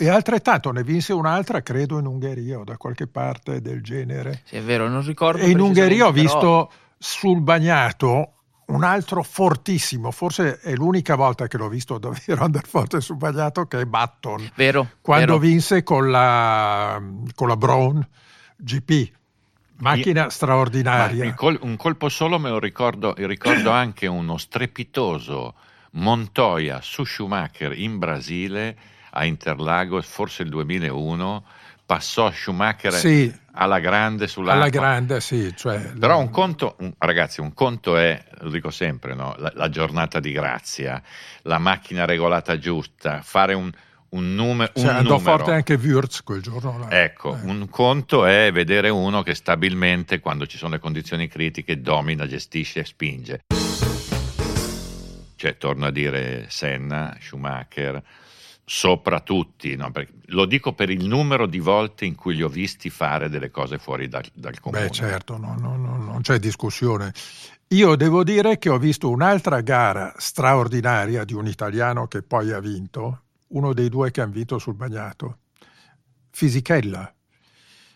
[0.01, 4.43] e altrettanto ne vinse un'altra, credo, in Ungheria o da qualche parte del genere.
[4.45, 5.41] Sì, è vero, non ricordo.
[5.41, 8.33] E in Ungheria ho precisamente, però- visto sul bagnato
[8.67, 13.65] un altro fortissimo, forse è l'unica volta che l'ho visto davvero andare forte sul bagnato,
[13.65, 14.88] che è Button, Vero.
[15.01, 15.38] quando vero.
[15.39, 17.01] vinse con la,
[17.35, 18.07] con la Brown
[18.55, 19.12] GP.
[19.81, 21.25] Macchina Ma straordinaria.
[21.25, 25.55] il col- un colpo solo me lo ricordo, ricordo anche uno strepitoso
[25.91, 28.77] Montoya su Schumacher in Brasile
[29.12, 31.43] a Interlagos, forse il 2001,
[31.86, 34.62] passò Schumacher Sì, alla grande sull'acqua.
[34.62, 35.52] alla grande, sì.
[35.56, 39.34] Cioè, Però un conto, un- ragazzi, un conto è, lo dico sempre, no?
[39.38, 41.02] la, la giornata di grazia,
[41.43, 43.72] la macchina regolata giusta, fare un,
[44.10, 45.38] un, nume- un cioè, andò numero.
[45.38, 47.02] forte anche Würz quel giorno là.
[47.04, 47.39] Ecco, Eh.
[47.45, 52.82] un conto è vedere uno che stabilmente, quando ci sono le condizioni critiche, domina, gestisce
[52.82, 53.41] e spinge.
[55.36, 58.02] Cioè, torno a dire Senna, Schumacher,
[58.71, 59.91] sopra tutti, no?
[60.27, 63.79] lo dico per il numero di volte in cui li ho visti fare delle cose
[63.79, 64.84] fuori dal, dal comune.
[64.84, 67.12] Beh certo, no, no, non c'è discussione.
[67.69, 72.60] Io devo dire che ho visto un'altra gara straordinaria di un italiano che poi ha
[72.60, 75.39] vinto, uno dei due che hanno vinto sul bagnato,
[76.29, 77.12] Fisichella.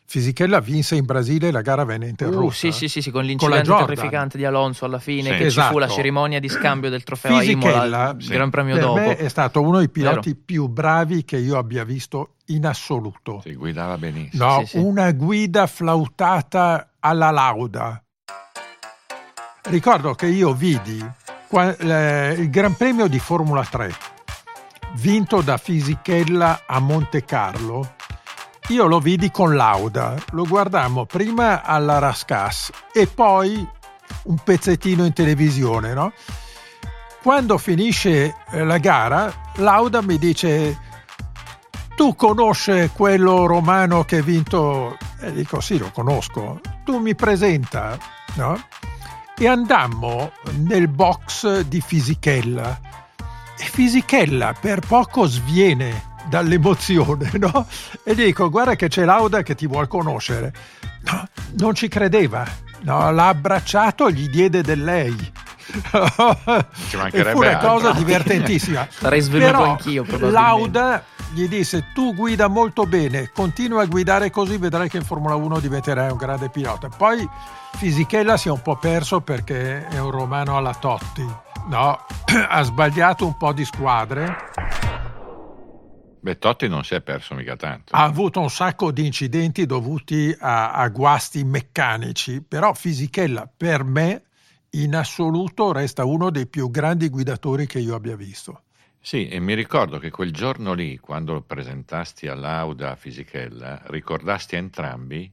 [0.06, 2.46] Fisichella vinse in Brasile la gara venne interrotta.
[2.46, 5.38] Uh, sì, sì, sì, sì, con l'incidente con terrificante di Alonso alla fine, sì.
[5.38, 5.68] che esatto.
[5.68, 6.00] ci fu la esatto.
[6.00, 8.30] cerimonia di scambio del trofeo Fisichella, a Imola, sì.
[8.30, 9.00] Gran Premio per dopo.
[9.00, 10.42] Me è stato uno dei piloti Vero.
[10.46, 13.42] più bravi che io abbia visto in assoluto.
[13.44, 14.46] Si guidava benissimo.
[14.46, 18.04] No, sì, una guida flautata alla lauda.
[19.64, 20.98] Ricordo che io vidi
[21.50, 23.96] il Gran Premio di Formula 3
[24.96, 27.96] vinto da Fisichella a Monte Carlo
[28.70, 33.68] io lo vidi con Lauda, lo guardammo prima alla Rascas e poi
[34.24, 36.14] un pezzettino in televisione, no?
[37.22, 40.78] Quando finisce eh, la gara, Lauda mi dice
[41.96, 44.98] tu conosci quello romano che ha vinto?
[45.20, 46.60] E dico sì, lo conosco.
[46.84, 47.98] Tu mi presenta,
[48.36, 48.62] no?
[49.38, 52.80] E andammo nel box di Fisichella.
[53.58, 57.68] E Fisichella per poco sviene dall'emozione, no?
[58.04, 60.54] E dico, guarda che c'è Lauda che ti vuol conoscere.
[61.02, 61.28] No,
[61.60, 62.46] non ci credeva,
[62.82, 63.12] no?
[63.12, 65.32] L'ha abbracciato, gli diede del lei.
[66.90, 68.88] Ci e fu una cosa divertentissima.
[68.92, 74.58] Sarei svenuto Però, anch'io, Lauda gli disse tu guida molto bene, continua a guidare così,
[74.58, 76.90] vedrai che in Formula 1 diventerai un grande pilota.
[76.90, 77.28] Poi
[77.76, 81.26] Fisichella si è un po' perso perché è un romano alla Totti,
[81.70, 82.06] no?
[82.48, 84.52] ha sbagliato un po' di squadre
[86.24, 87.94] Beh, Totti non si è perso mica tanto.
[87.94, 94.24] Ha avuto un sacco di incidenti dovuti a, a guasti meccanici, però Fisichella per me
[94.70, 98.62] in assoluto resta uno dei più grandi guidatori che io abbia visto.
[99.02, 105.30] Sì, e mi ricordo che quel giorno lì, quando presentasti all'Auda Fisichella, ricordasti a entrambi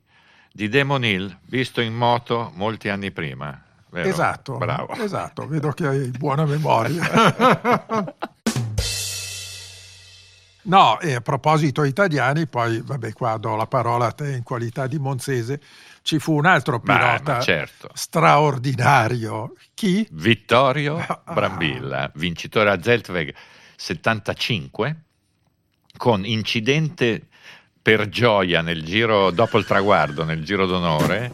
[0.52, 3.62] di Demon Hill, visto in moto molti anni prima.
[3.90, 4.08] Vero?
[4.08, 4.94] Esatto, Bravo.
[4.94, 8.28] esatto, vedo che hai buona memoria.
[10.62, 14.86] No, e a proposito italiani, poi vabbè qua do la parola a te in qualità
[14.86, 15.60] di Monzese,
[16.02, 17.90] ci fu un altro pilota ma, ma certo.
[17.94, 19.54] straordinario.
[19.74, 20.06] Chi?
[20.10, 21.22] Vittorio ah.
[21.32, 23.34] Brambilla, vincitore a Zeltweg
[23.76, 25.02] 75,
[25.96, 27.26] con incidente
[27.80, 31.32] per gioia nel giro, dopo il traguardo, nel giro d'onore,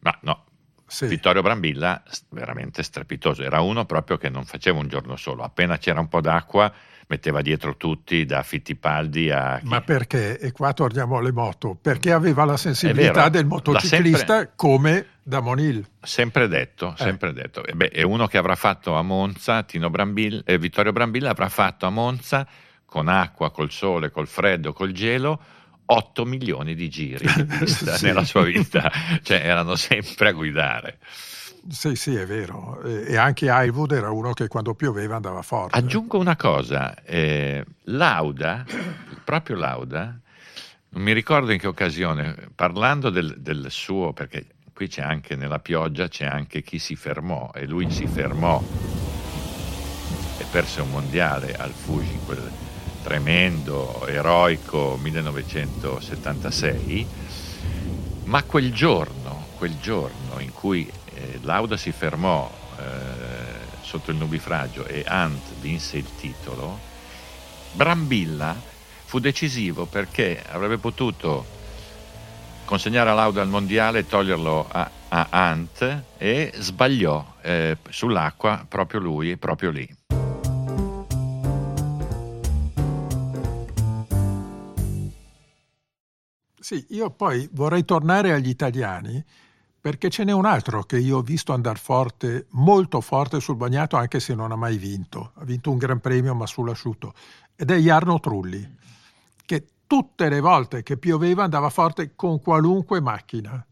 [0.00, 0.44] ma no,
[0.86, 1.06] sì.
[1.06, 6.00] Vittorio Brambilla veramente strepitoso, era uno proprio che non faceva un giorno solo, appena c'era
[6.00, 6.72] un po' d'acqua
[7.06, 9.58] metteva dietro tutti, da Fittipaldi a...
[9.60, 9.68] Chi...
[9.68, 10.38] Ma perché?
[10.38, 14.52] E qua torniamo alle moto, perché aveva la sensibilità del motociclista sempre...
[14.56, 15.86] come da Monil.
[16.00, 17.02] Sempre detto, eh.
[17.02, 17.64] sempre detto.
[17.64, 21.48] E beh, è uno che avrà fatto a Monza, Tino Brambilla, eh, Vittorio Brambilla avrà
[21.48, 22.46] fatto a Monza
[22.84, 25.40] con acqua, col sole, col freddo, col gelo,
[25.86, 27.26] 8 milioni di giri
[27.66, 28.04] sì.
[28.04, 28.90] nella sua vita,
[29.22, 30.98] cioè erano sempre a guidare.
[31.68, 32.80] Sì, sì, è vero.
[32.82, 35.78] E anche Highwood era uno che quando pioveva andava forte.
[35.78, 38.64] Aggiungo una cosa, eh, Lauda,
[39.24, 40.18] proprio Lauda,
[40.90, 45.58] non mi ricordo in che occasione, parlando del, del, suo, perché qui c'è anche nella
[45.58, 48.62] pioggia, c'è anche chi si fermò e lui si fermò
[50.38, 52.50] e perse un mondiale al Fuji, quel
[53.02, 57.06] tremendo, eroico 1976,
[58.24, 60.88] ma quel giorno, quel giorno in cui
[61.42, 62.82] Lauda si fermò eh,
[63.82, 66.78] sotto il nubifragio e Ant vinse il titolo,
[67.72, 68.54] Brambilla
[69.04, 71.46] fu decisivo perché avrebbe potuto
[72.64, 79.00] consegnare a Lauda al mondiale e toglierlo a, a Ant e sbagliò eh, sull'acqua proprio
[79.00, 79.96] lui, proprio lì.
[86.58, 89.22] Sì, io poi vorrei tornare agli italiani
[89.84, 93.98] perché ce n'è un altro che io ho visto andare forte, molto forte sul bagnato,
[93.98, 95.32] anche se non ha mai vinto.
[95.34, 97.12] Ha vinto un gran premio, ma sull'asciutto.
[97.54, 98.66] Ed è Jarno Trulli,
[99.44, 103.62] che tutte le volte che pioveva andava forte con qualunque macchina.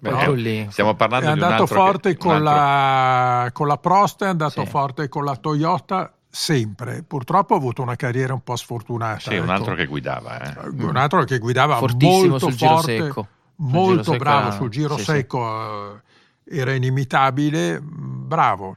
[0.00, 0.70] Beh, no?
[0.70, 4.64] Stiamo parlando è di un andato forte che, con, la, con, la, Prost, è andato
[4.64, 4.68] sì.
[4.68, 7.02] forte con la Toyota sempre.
[7.02, 9.20] Purtroppo ha avuto una carriera un po' sfortunata.
[9.20, 9.44] Sì, ecco.
[9.44, 10.40] un altro che guidava.
[10.42, 10.84] Eh.
[10.84, 12.92] Un altro che guidava Fortissimo molto sul forte.
[12.92, 16.00] Giro secco molto bravo sul giro sì, secco,
[16.44, 16.58] sì.
[16.58, 18.76] era inimitabile, bravo.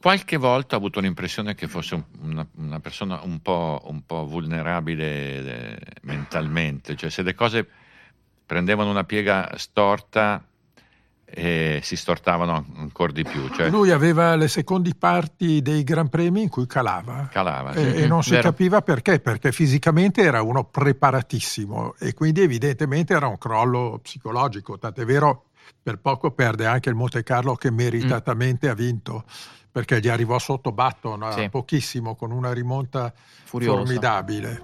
[0.00, 5.04] Qualche volta ho avuto l'impressione che fosse una, una persona un po', un po', vulnerabile
[5.06, 7.68] eh, mentalmente, cioè se le cose
[8.44, 10.44] prendevano una piega storta
[11.34, 13.48] e si stortavano ancora di più.
[13.48, 17.28] Cioè, Lui aveva le secondi parti dei Gran Premi in cui calava.
[17.32, 18.02] Calava, e, sì.
[18.02, 18.42] e non si Vero.
[18.42, 25.04] capiva perché, perché fisicamente era uno preparatissimo e quindi evidentemente era un crollo psicologico, tant'è
[25.04, 25.46] vero
[25.82, 29.24] per poco perde anche il Monte Carlo che meritatamente ha vinto
[29.70, 31.48] perché gli arrivò sotto Button a Sì.
[31.48, 33.12] pochissimo con una rimonta
[33.44, 33.78] Furiosa.
[33.78, 34.62] formidabile.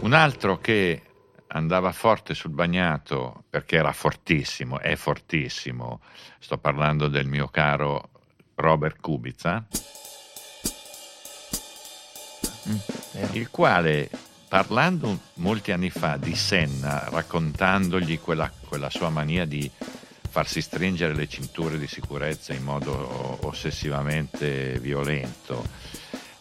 [0.00, 1.00] Un altro che
[1.54, 6.00] andava forte sul bagnato perché era fortissimo, è fortissimo,
[6.38, 8.10] sto parlando del mio caro
[8.56, 9.64] Robert Kubica,
[13.32, 14.10] il quale
[14.48, 19.70] parlando molti anni fa di Senna, raccontandogli quella, quella sua mania di
[20.34, 25.64] farsi stringere le cinture di sicurezza in modo ossessivamente violento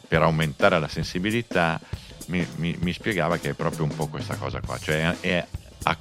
[0.08, 1.80] per aumentare la sensibilità,
[2.28, 5.46] mi, mi- mi spiegava che è proprio un po' questa cosa qua, cioè è
[5.84, 5.98] a-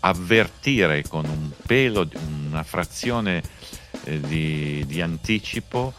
[0.00, 2.08] avvertire con un pelo,
[2.46, 3.42] una frazione
[4.04, 5.92] eh, di, di anticipo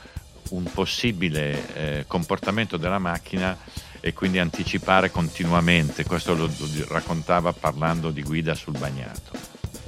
[0.50, 3.58] un possibile eh, comportamento della macchina
[4.00, 6.06] e quindi anticipare continuamente.
[6.06, 9.32] Questo lo, lo raccontava parlando di guida sul bagnato.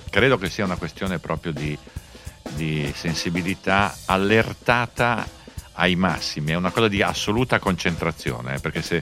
[0.10, 1.78] Credo che sia una questione proprio di,
[2.56, 5.26] di sensibilità allertata
[5.74, 9.02] ai massimi, è una cosa di assoluta concentrazione, eh, perché se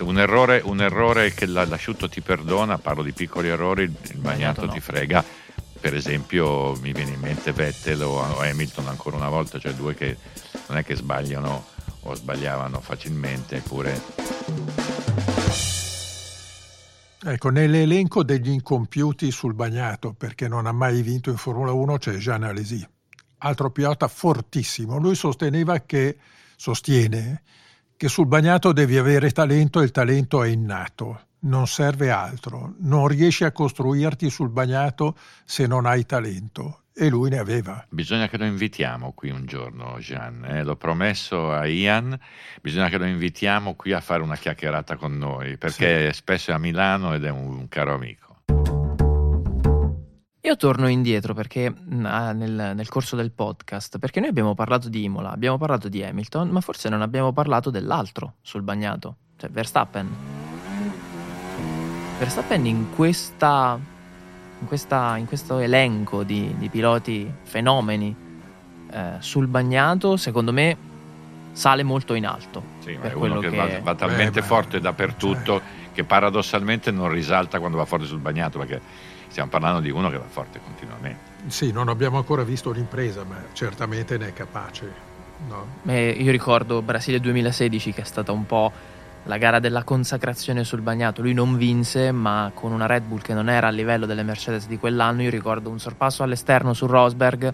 [0.00, 4.18] un, errore, un errore che la- l'asciutto ti perdona, parlo di piccoli errori, il, il
[4.18, 4.72] bagnato no.
[4.72, 5.24] ti frega.
[5.80, 9.94] Per esempio mi viene in mente Vettel o o Hamilton ancora una volta, cioè due
[9.94, 10.16] che
[10.66, 11.66] non è che sbagliano
[12.02, 14.00] o sbagliavano facilmente, eppure
[17.20, 22.12] Ecco, nell'elenco degli incompiuti sul bagnato, perché non ha mai vinto in Formula 1, c'è
[22.14, 22.86] Jean Alesi,
[23.38, 24.98] altro pilota fortissimo.
[24.98, 26.16] Lui sosteneva che,
[26.54, 27.42] sostiene,
[27.98, 32.74] che sul bagnato devi avere talento e il talento è innato, non serve altro.
[32.78, 36.82] Non riesci a costruirti sul bagnato se non hai talento.
[36.94, 37.84] E lui ne aveva.
[37.90, 40.44] Bisogna che lo invitiamo qui un giorno, Gian.
[40.44, 42.16] eh, L'ho promesso a Ian.
[42.62, 46.58] Bisogna che lo invitiamo qui a fare una chiacchierata con noi, perché spesso è a
[46.58, 48.27] Milano ed è un, un caro amico.
[50.48, 54.88] Io torno indietro perché mh, ah, nel, nel corso del podcast, perché noi abbiamo parlato
[54.88, 59.50] di Imola, abbiamo parlato di Hamilton, ma forse non abbiamo parlato dell'altro sul bagnato, cioè
[59.50, 60.08] Verstappen.
[62.18, 63.78] Verstappen in questa
[64.60, 68.16] in, questa- in questo elenco di, di piloti fenomeni
[68.90, 70.76] eh, sul bagnato, secondo me
[71.52, 72.62] sale molto in alto.
[72.78, 75.60] Sì, Per è uno quello che, che- Va, va talmente Beh, beh, forte dappertutto
[75.92, 78.80] che paradossalmente non risalta quando va forte sul bagnato, perché
[79.28, 81.36] stiamo parlando di uno che va forte continuamente.
[81.46, 84.92] Sì, non abbiamo ancora visto l'impresa, ma certamente ne è capace.
[85.48, 85.66] no?
[85.86, 88.72] Eh, io ricordo Brasile 2016 che è stata un po'
[89.24, 91.20] la gara della consacrazione sul bagnato.
[91.22, 94.66] Lui non vinse, ma con una Red Bull che non era a livello delle Mercedes
[94.66, 95.22] di quell'anno.
[95.22, 97.52] Io ricordo un sorpasso all'esterno su Rosberg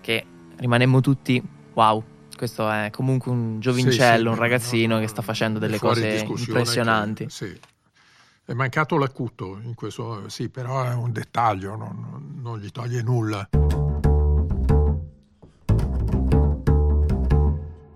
[0.00, 0.24] che
[0.56, 1.42] rimanemmo tutti
[1.74, 2.02] wow.
[2.36, 5.78] Questo è comunque un giovincello, Sì, sì, un no, ragazzino no, che sta facendo delle
[5.78, 7.24] cose impressionanti.
[7.24, 7.58] che- sì.
[8.48, 13.48] È mancato l'acuto in questo, sì, però è un dettaglio, non, non gli toglie nulla.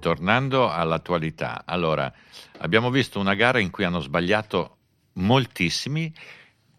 [0.01, 2.13] Tornando all'attualità, allora
[2.59, 4.79] abbiamo visto una gara in cui hanno sbagliato
[5.13, 6.13] moltissimi,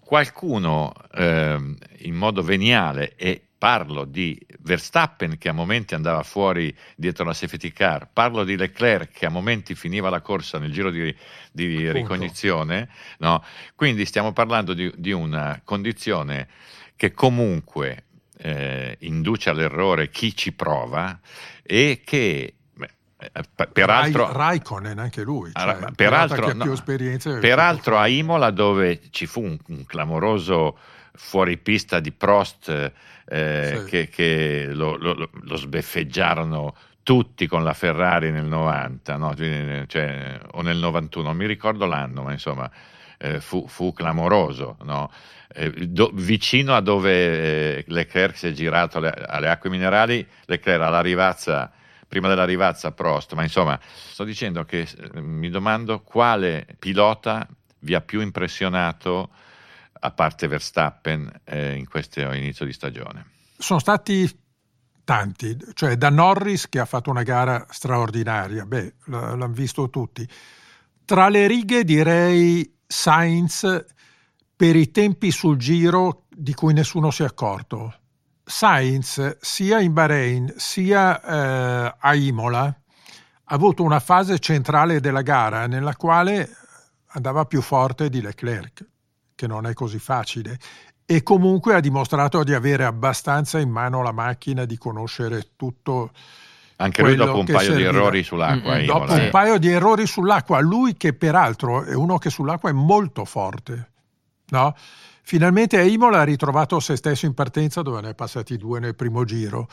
[0.02, 7.24] qualcuno ehm, in modo veniale e parlo di Verstappen che a momenti andava fuori dietro
[7.26, 11.16] la safety car, parlo di Leclerc che a momenti finiva la corsa nel giro di,
[11.52, 12.90] di ricognizione,
[13.20, 13.44] no?
[13.76, 16.48] quindi stiamo parlando di, di una condizione
[16.96, 18.06] che comunque
[18.40, 21.20] eh, induce all'errore chi ci prova
[21.62, 22.56] e che
[23.20, 25.52] eh, per- peraltro Rai- Raikkonen, anche lui.
[25.54, 30.80] Ah, Cioè, peraltro, ha no, peraltro a Imola dove ci fu un, un clamoroso
[31.14, 32.70] fuoripista di Prost
[33.28, 33.90] eh, Sì.
[33.90, 39.34] che, che lo, lo- lo sbeffeggiarono tutti con la Ferrari nel 90 no?
[39.36, 42.70] Cioè, o nel 91, non mi ricordo l'anno, ma insomma
[43.18, 44.78] eh, fu, fu clamoroso.
[44.84, 45.12] no?
[45.54, 50.82] Eh, do- vicino a dove eh, Leclerc si è girato alle, alle acque minerali, Leclerc
[50.82, 51.72] alla rivazza
[52.08, 57.48] prima della rivazza Prost, ma insomma sto dicendo che eh, mi domando quale pilota
[57.80, 59.30] vi ha più impressionato
[60.04, 63.26] a parte Verstappen eh, in questo inizio di stagione.
[63.58, 64.30] Sono stati
[65.04, 70.28] tanti, cioè da Norris che ha fatto una gara straordinaria, beh, l'hanno visto tutti.
[71.06, 73.86] Tra le righe direi Sainz
[74.56, 77.96] per i tempi sul giro di cui nessuno si è accorto.
[78.44, 85.68] Sainz sia in Bahrain sia eh, a Imola ha avuto una fase centrale della gara
[85.68, 86.50] nella quale
[87.08, 88.88] andava più forte di Leclerc,
[89.42, 90.60] che non è così facile.
[91.04, 96.12] e comunque ha dimostrato di avere abbastanza in mano la macchina di conoscere tutto.
[96.78, 97.92] Anche lui dopo un paio serviva.
[97.92, 98.76] di errori sull'acqua.
[98.76, 98.86] Mm-hmm.
[98.86, 103.26] Dopo un paio di errori sull'acqua, lui che peraltro è uno che sull'acqua è molto
[103.26, 103.92] forte.
[104.52, 104.74] No?
[105.24, 108.96] Finalmente a Imola ha ritrovato se stesso in partenza dove ne è passati due nel
[108.96, 109.68] primo giro.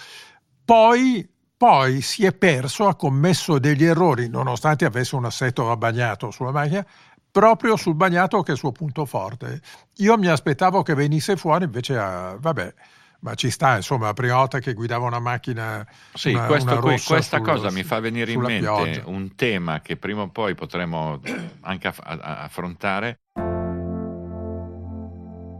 [0.64, 6.50] Poi, poi si è perso, ha commesso degli errori, nonostante avesse un assetto bagnato sulla
[6.50, 6.84] macchina,
[7.30, 9.60] proprio sul bagnato che è il suo punto forte.
[9.96, 12.74] Io mi aspettavo che venisse fuori, invece, ah, vabbè,
[13.20, 15.86] ma ci sta, insomma, la prima volta che guidava una macchina.
[16.14, 19.02] Sì, una, questo, una qui, questa sul, cosa mi fa venire in mente pioggia.
[19.06, 21.20] un tema che prima o poi potremo
[21.62, 23.20] anche aff- affrontare.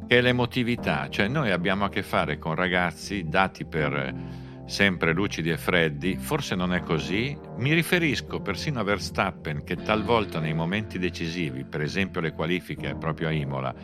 [0.07, 5.49] Che è l'emotività, cioè noi abbiamo a che fare con ragazzi dati per sempre lucidi
[5.49, 7.37] e freddi, forse non è così.
[7.57, 13.29] Mi riferisco persino a Verstappen che talvolta nei momenti decisivi, per esempio le qualifiche proprio
[13.29, 13.75] a Imola,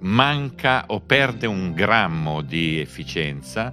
[0.00, 3.72] manca o perde un grammo di efficienza.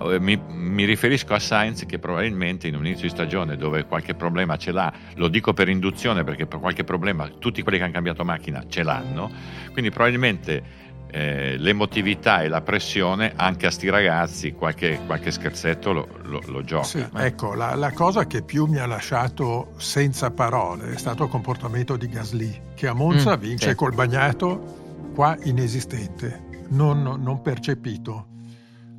[0.00, 4.14] Eh, mi, mi, riferisco a Sainz che probabilmente in un inizio di stagione dove qualche
[4.14, 7.92] problema ce l'ha, lo dico per induzione perché per qualche problema tutti quelli che hanno
[7.92, 9.30] cambiato macchina ce l'hanno,
[9.72, 10.81] quindi probabilmente
[11.14, 16.64] eh, l'emotività e la pressione anche a sti ragazzi qualche, qualche scherzetto lo, lo, lo
[16.64, 16.84] gioca.
[16.84, 21.30] Sì, ecco, la, la, cosa che più mi ha lasciato senza parole è stato il
[21.30, 23.74] comportamento di Gasly, che a Monza mm, vince sì.
[23.74, 28.28] col bagnato qua inesistente, non, non percepito.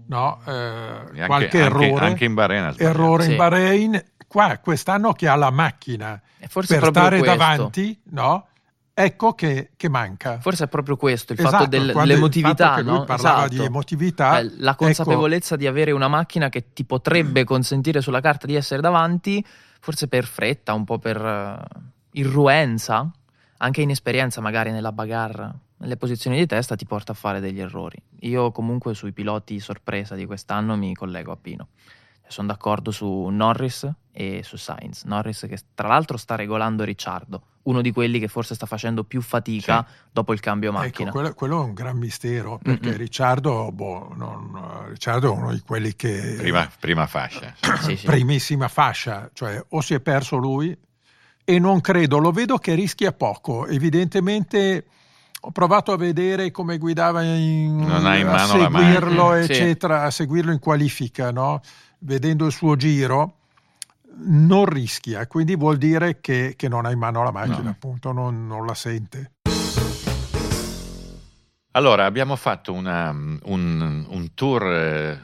[0.05, 3.31] No, eh, anche, qualche errore, anche, anche in Bahrain, errore sì.
[3.31, 7.35] in Bahrain, qua quest'anno che ha la macchina per stare questo.
[7.35, 8.47] davanti, no?
[8.93, 10.39] Ecco che, che, manca.
[10.39, 12.75] Forse è proprio questo, il esatto, fatto dell'emotività.
[12.75, 13.03] Fatto no?
[13.03, 13.53] parlava esatto.
[13.55, 14.39] di emotività.
[14.39, 15.63] Eh, la consapevolezza ecco.
[15.63, 19.43] di avere una macchina che ti potrebbe consentire sulla carta di essere davanti,
[19.79, 21.79] forse per fretta, un po' per uh,
[22.11, 23.09] irruenza,
[23.57, 27.97] anche inesperienza magari nella bagarre, nelle posizioni di testa ti porta a fare degli errori.
[28.21, 31.67] Io comunque sui piloti sorpresa di quest'anno mi collego a Pino.
[32.27, 35.03] Sono d'accordo su Norris e su Sainz.
[35.03, 39.21] Norris che tra l'altro sta regolando Ricciardo, uno di quelli che forse sta facendo più
[39.21, 39.95] fatica sì.
[40.11, 41.09] dopo il cambio macchina.
[41.09, 42.97] Ecco, quello, quello, è un gran mistero perché Mm-mm.
[42.97, 46.35] Ricciardo, boh, non, Ricciardo è uno di quelli che...
[46.37, 47.53] Prima, prima fascia.
[47.81, 48.05] sì, sì.
[48.05, 50.75] Primissima fascia, cioè o si è perso lui
[51.45, 53.67] e non credo, lo vedo che rischia poco.
[53.67, 54.85] Evidentemente
[55.45, 60.59] ho provato a vedere come guidava in, non in a seguirlo, eccetera, a seguirlo in
[60.59, 61.61] qualifica, no?
[62.03, 63.37] Vedendo il suo giro,
[64.25, 67.69] non rischia, quindi vuol dire che, che non ha in mano la macchina, no.
[67.69, 69.31] appunto, non, non, la sente.
[71.75, 75.19] Allora, abbiamo fatto una, un, un, tour eh,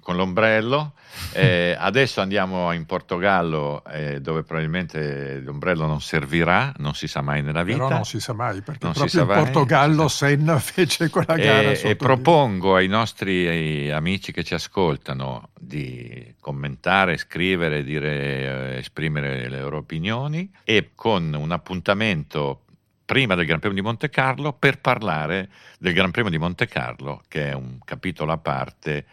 [0.00, 0.92] con l'ombrello.
[1.32, 7.40] Eh, adesso andiamo in Portogallo eh, dove probabilmente l'ombrello non servirà, non si sa mai
[7.42, 7.84] nella vita.
[7.84, 11.70] Però non si sa mai perché non proprio in Portogallo Senna fece quella gara.
[11.70, 19.48] E, e propongo ai nostri amici che ci ascoltano di commentare, scrivere, dire, eh, esprimere
[19.48, 22.63] le loro opinioni e con un appuntamento
[23.04, 27.22] prima del Gran Premio di Monte Carlo per parlare del Gran Premio di Monte Carlo,
[27.28, 29.06] che è un capitolo a parte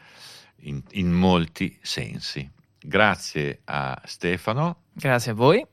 [0.62, 2.50] in, in molti sensi.
[2.80, 4.84] Grazie a Stefano.
[4.94, 5.66] Grazie a voi.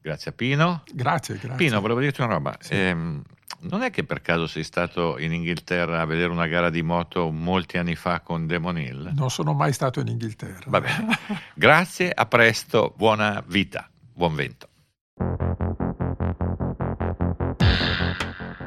[0.00, 0.82] Grazie a Pino.
[0.92, 1.56] Grazie, grazie.
[1.56, 2.56] Pino, volevo dirti una roba.
[2.60, 2.74] Sì.
[2.74, 3.22] Ehm,
[3.60, 7.30] non è che per caso sei stato in Inghilterra a vedere una gara di moto
[7.30, 9.10] molti anni fa con Demon Hill?
[9.14, 10.64] Non sono mai stato in Inghilterra.
[10.66, 11.18] Va bene.
[11.54, 14.68] Grazie, a presto, buona vita, buon vento.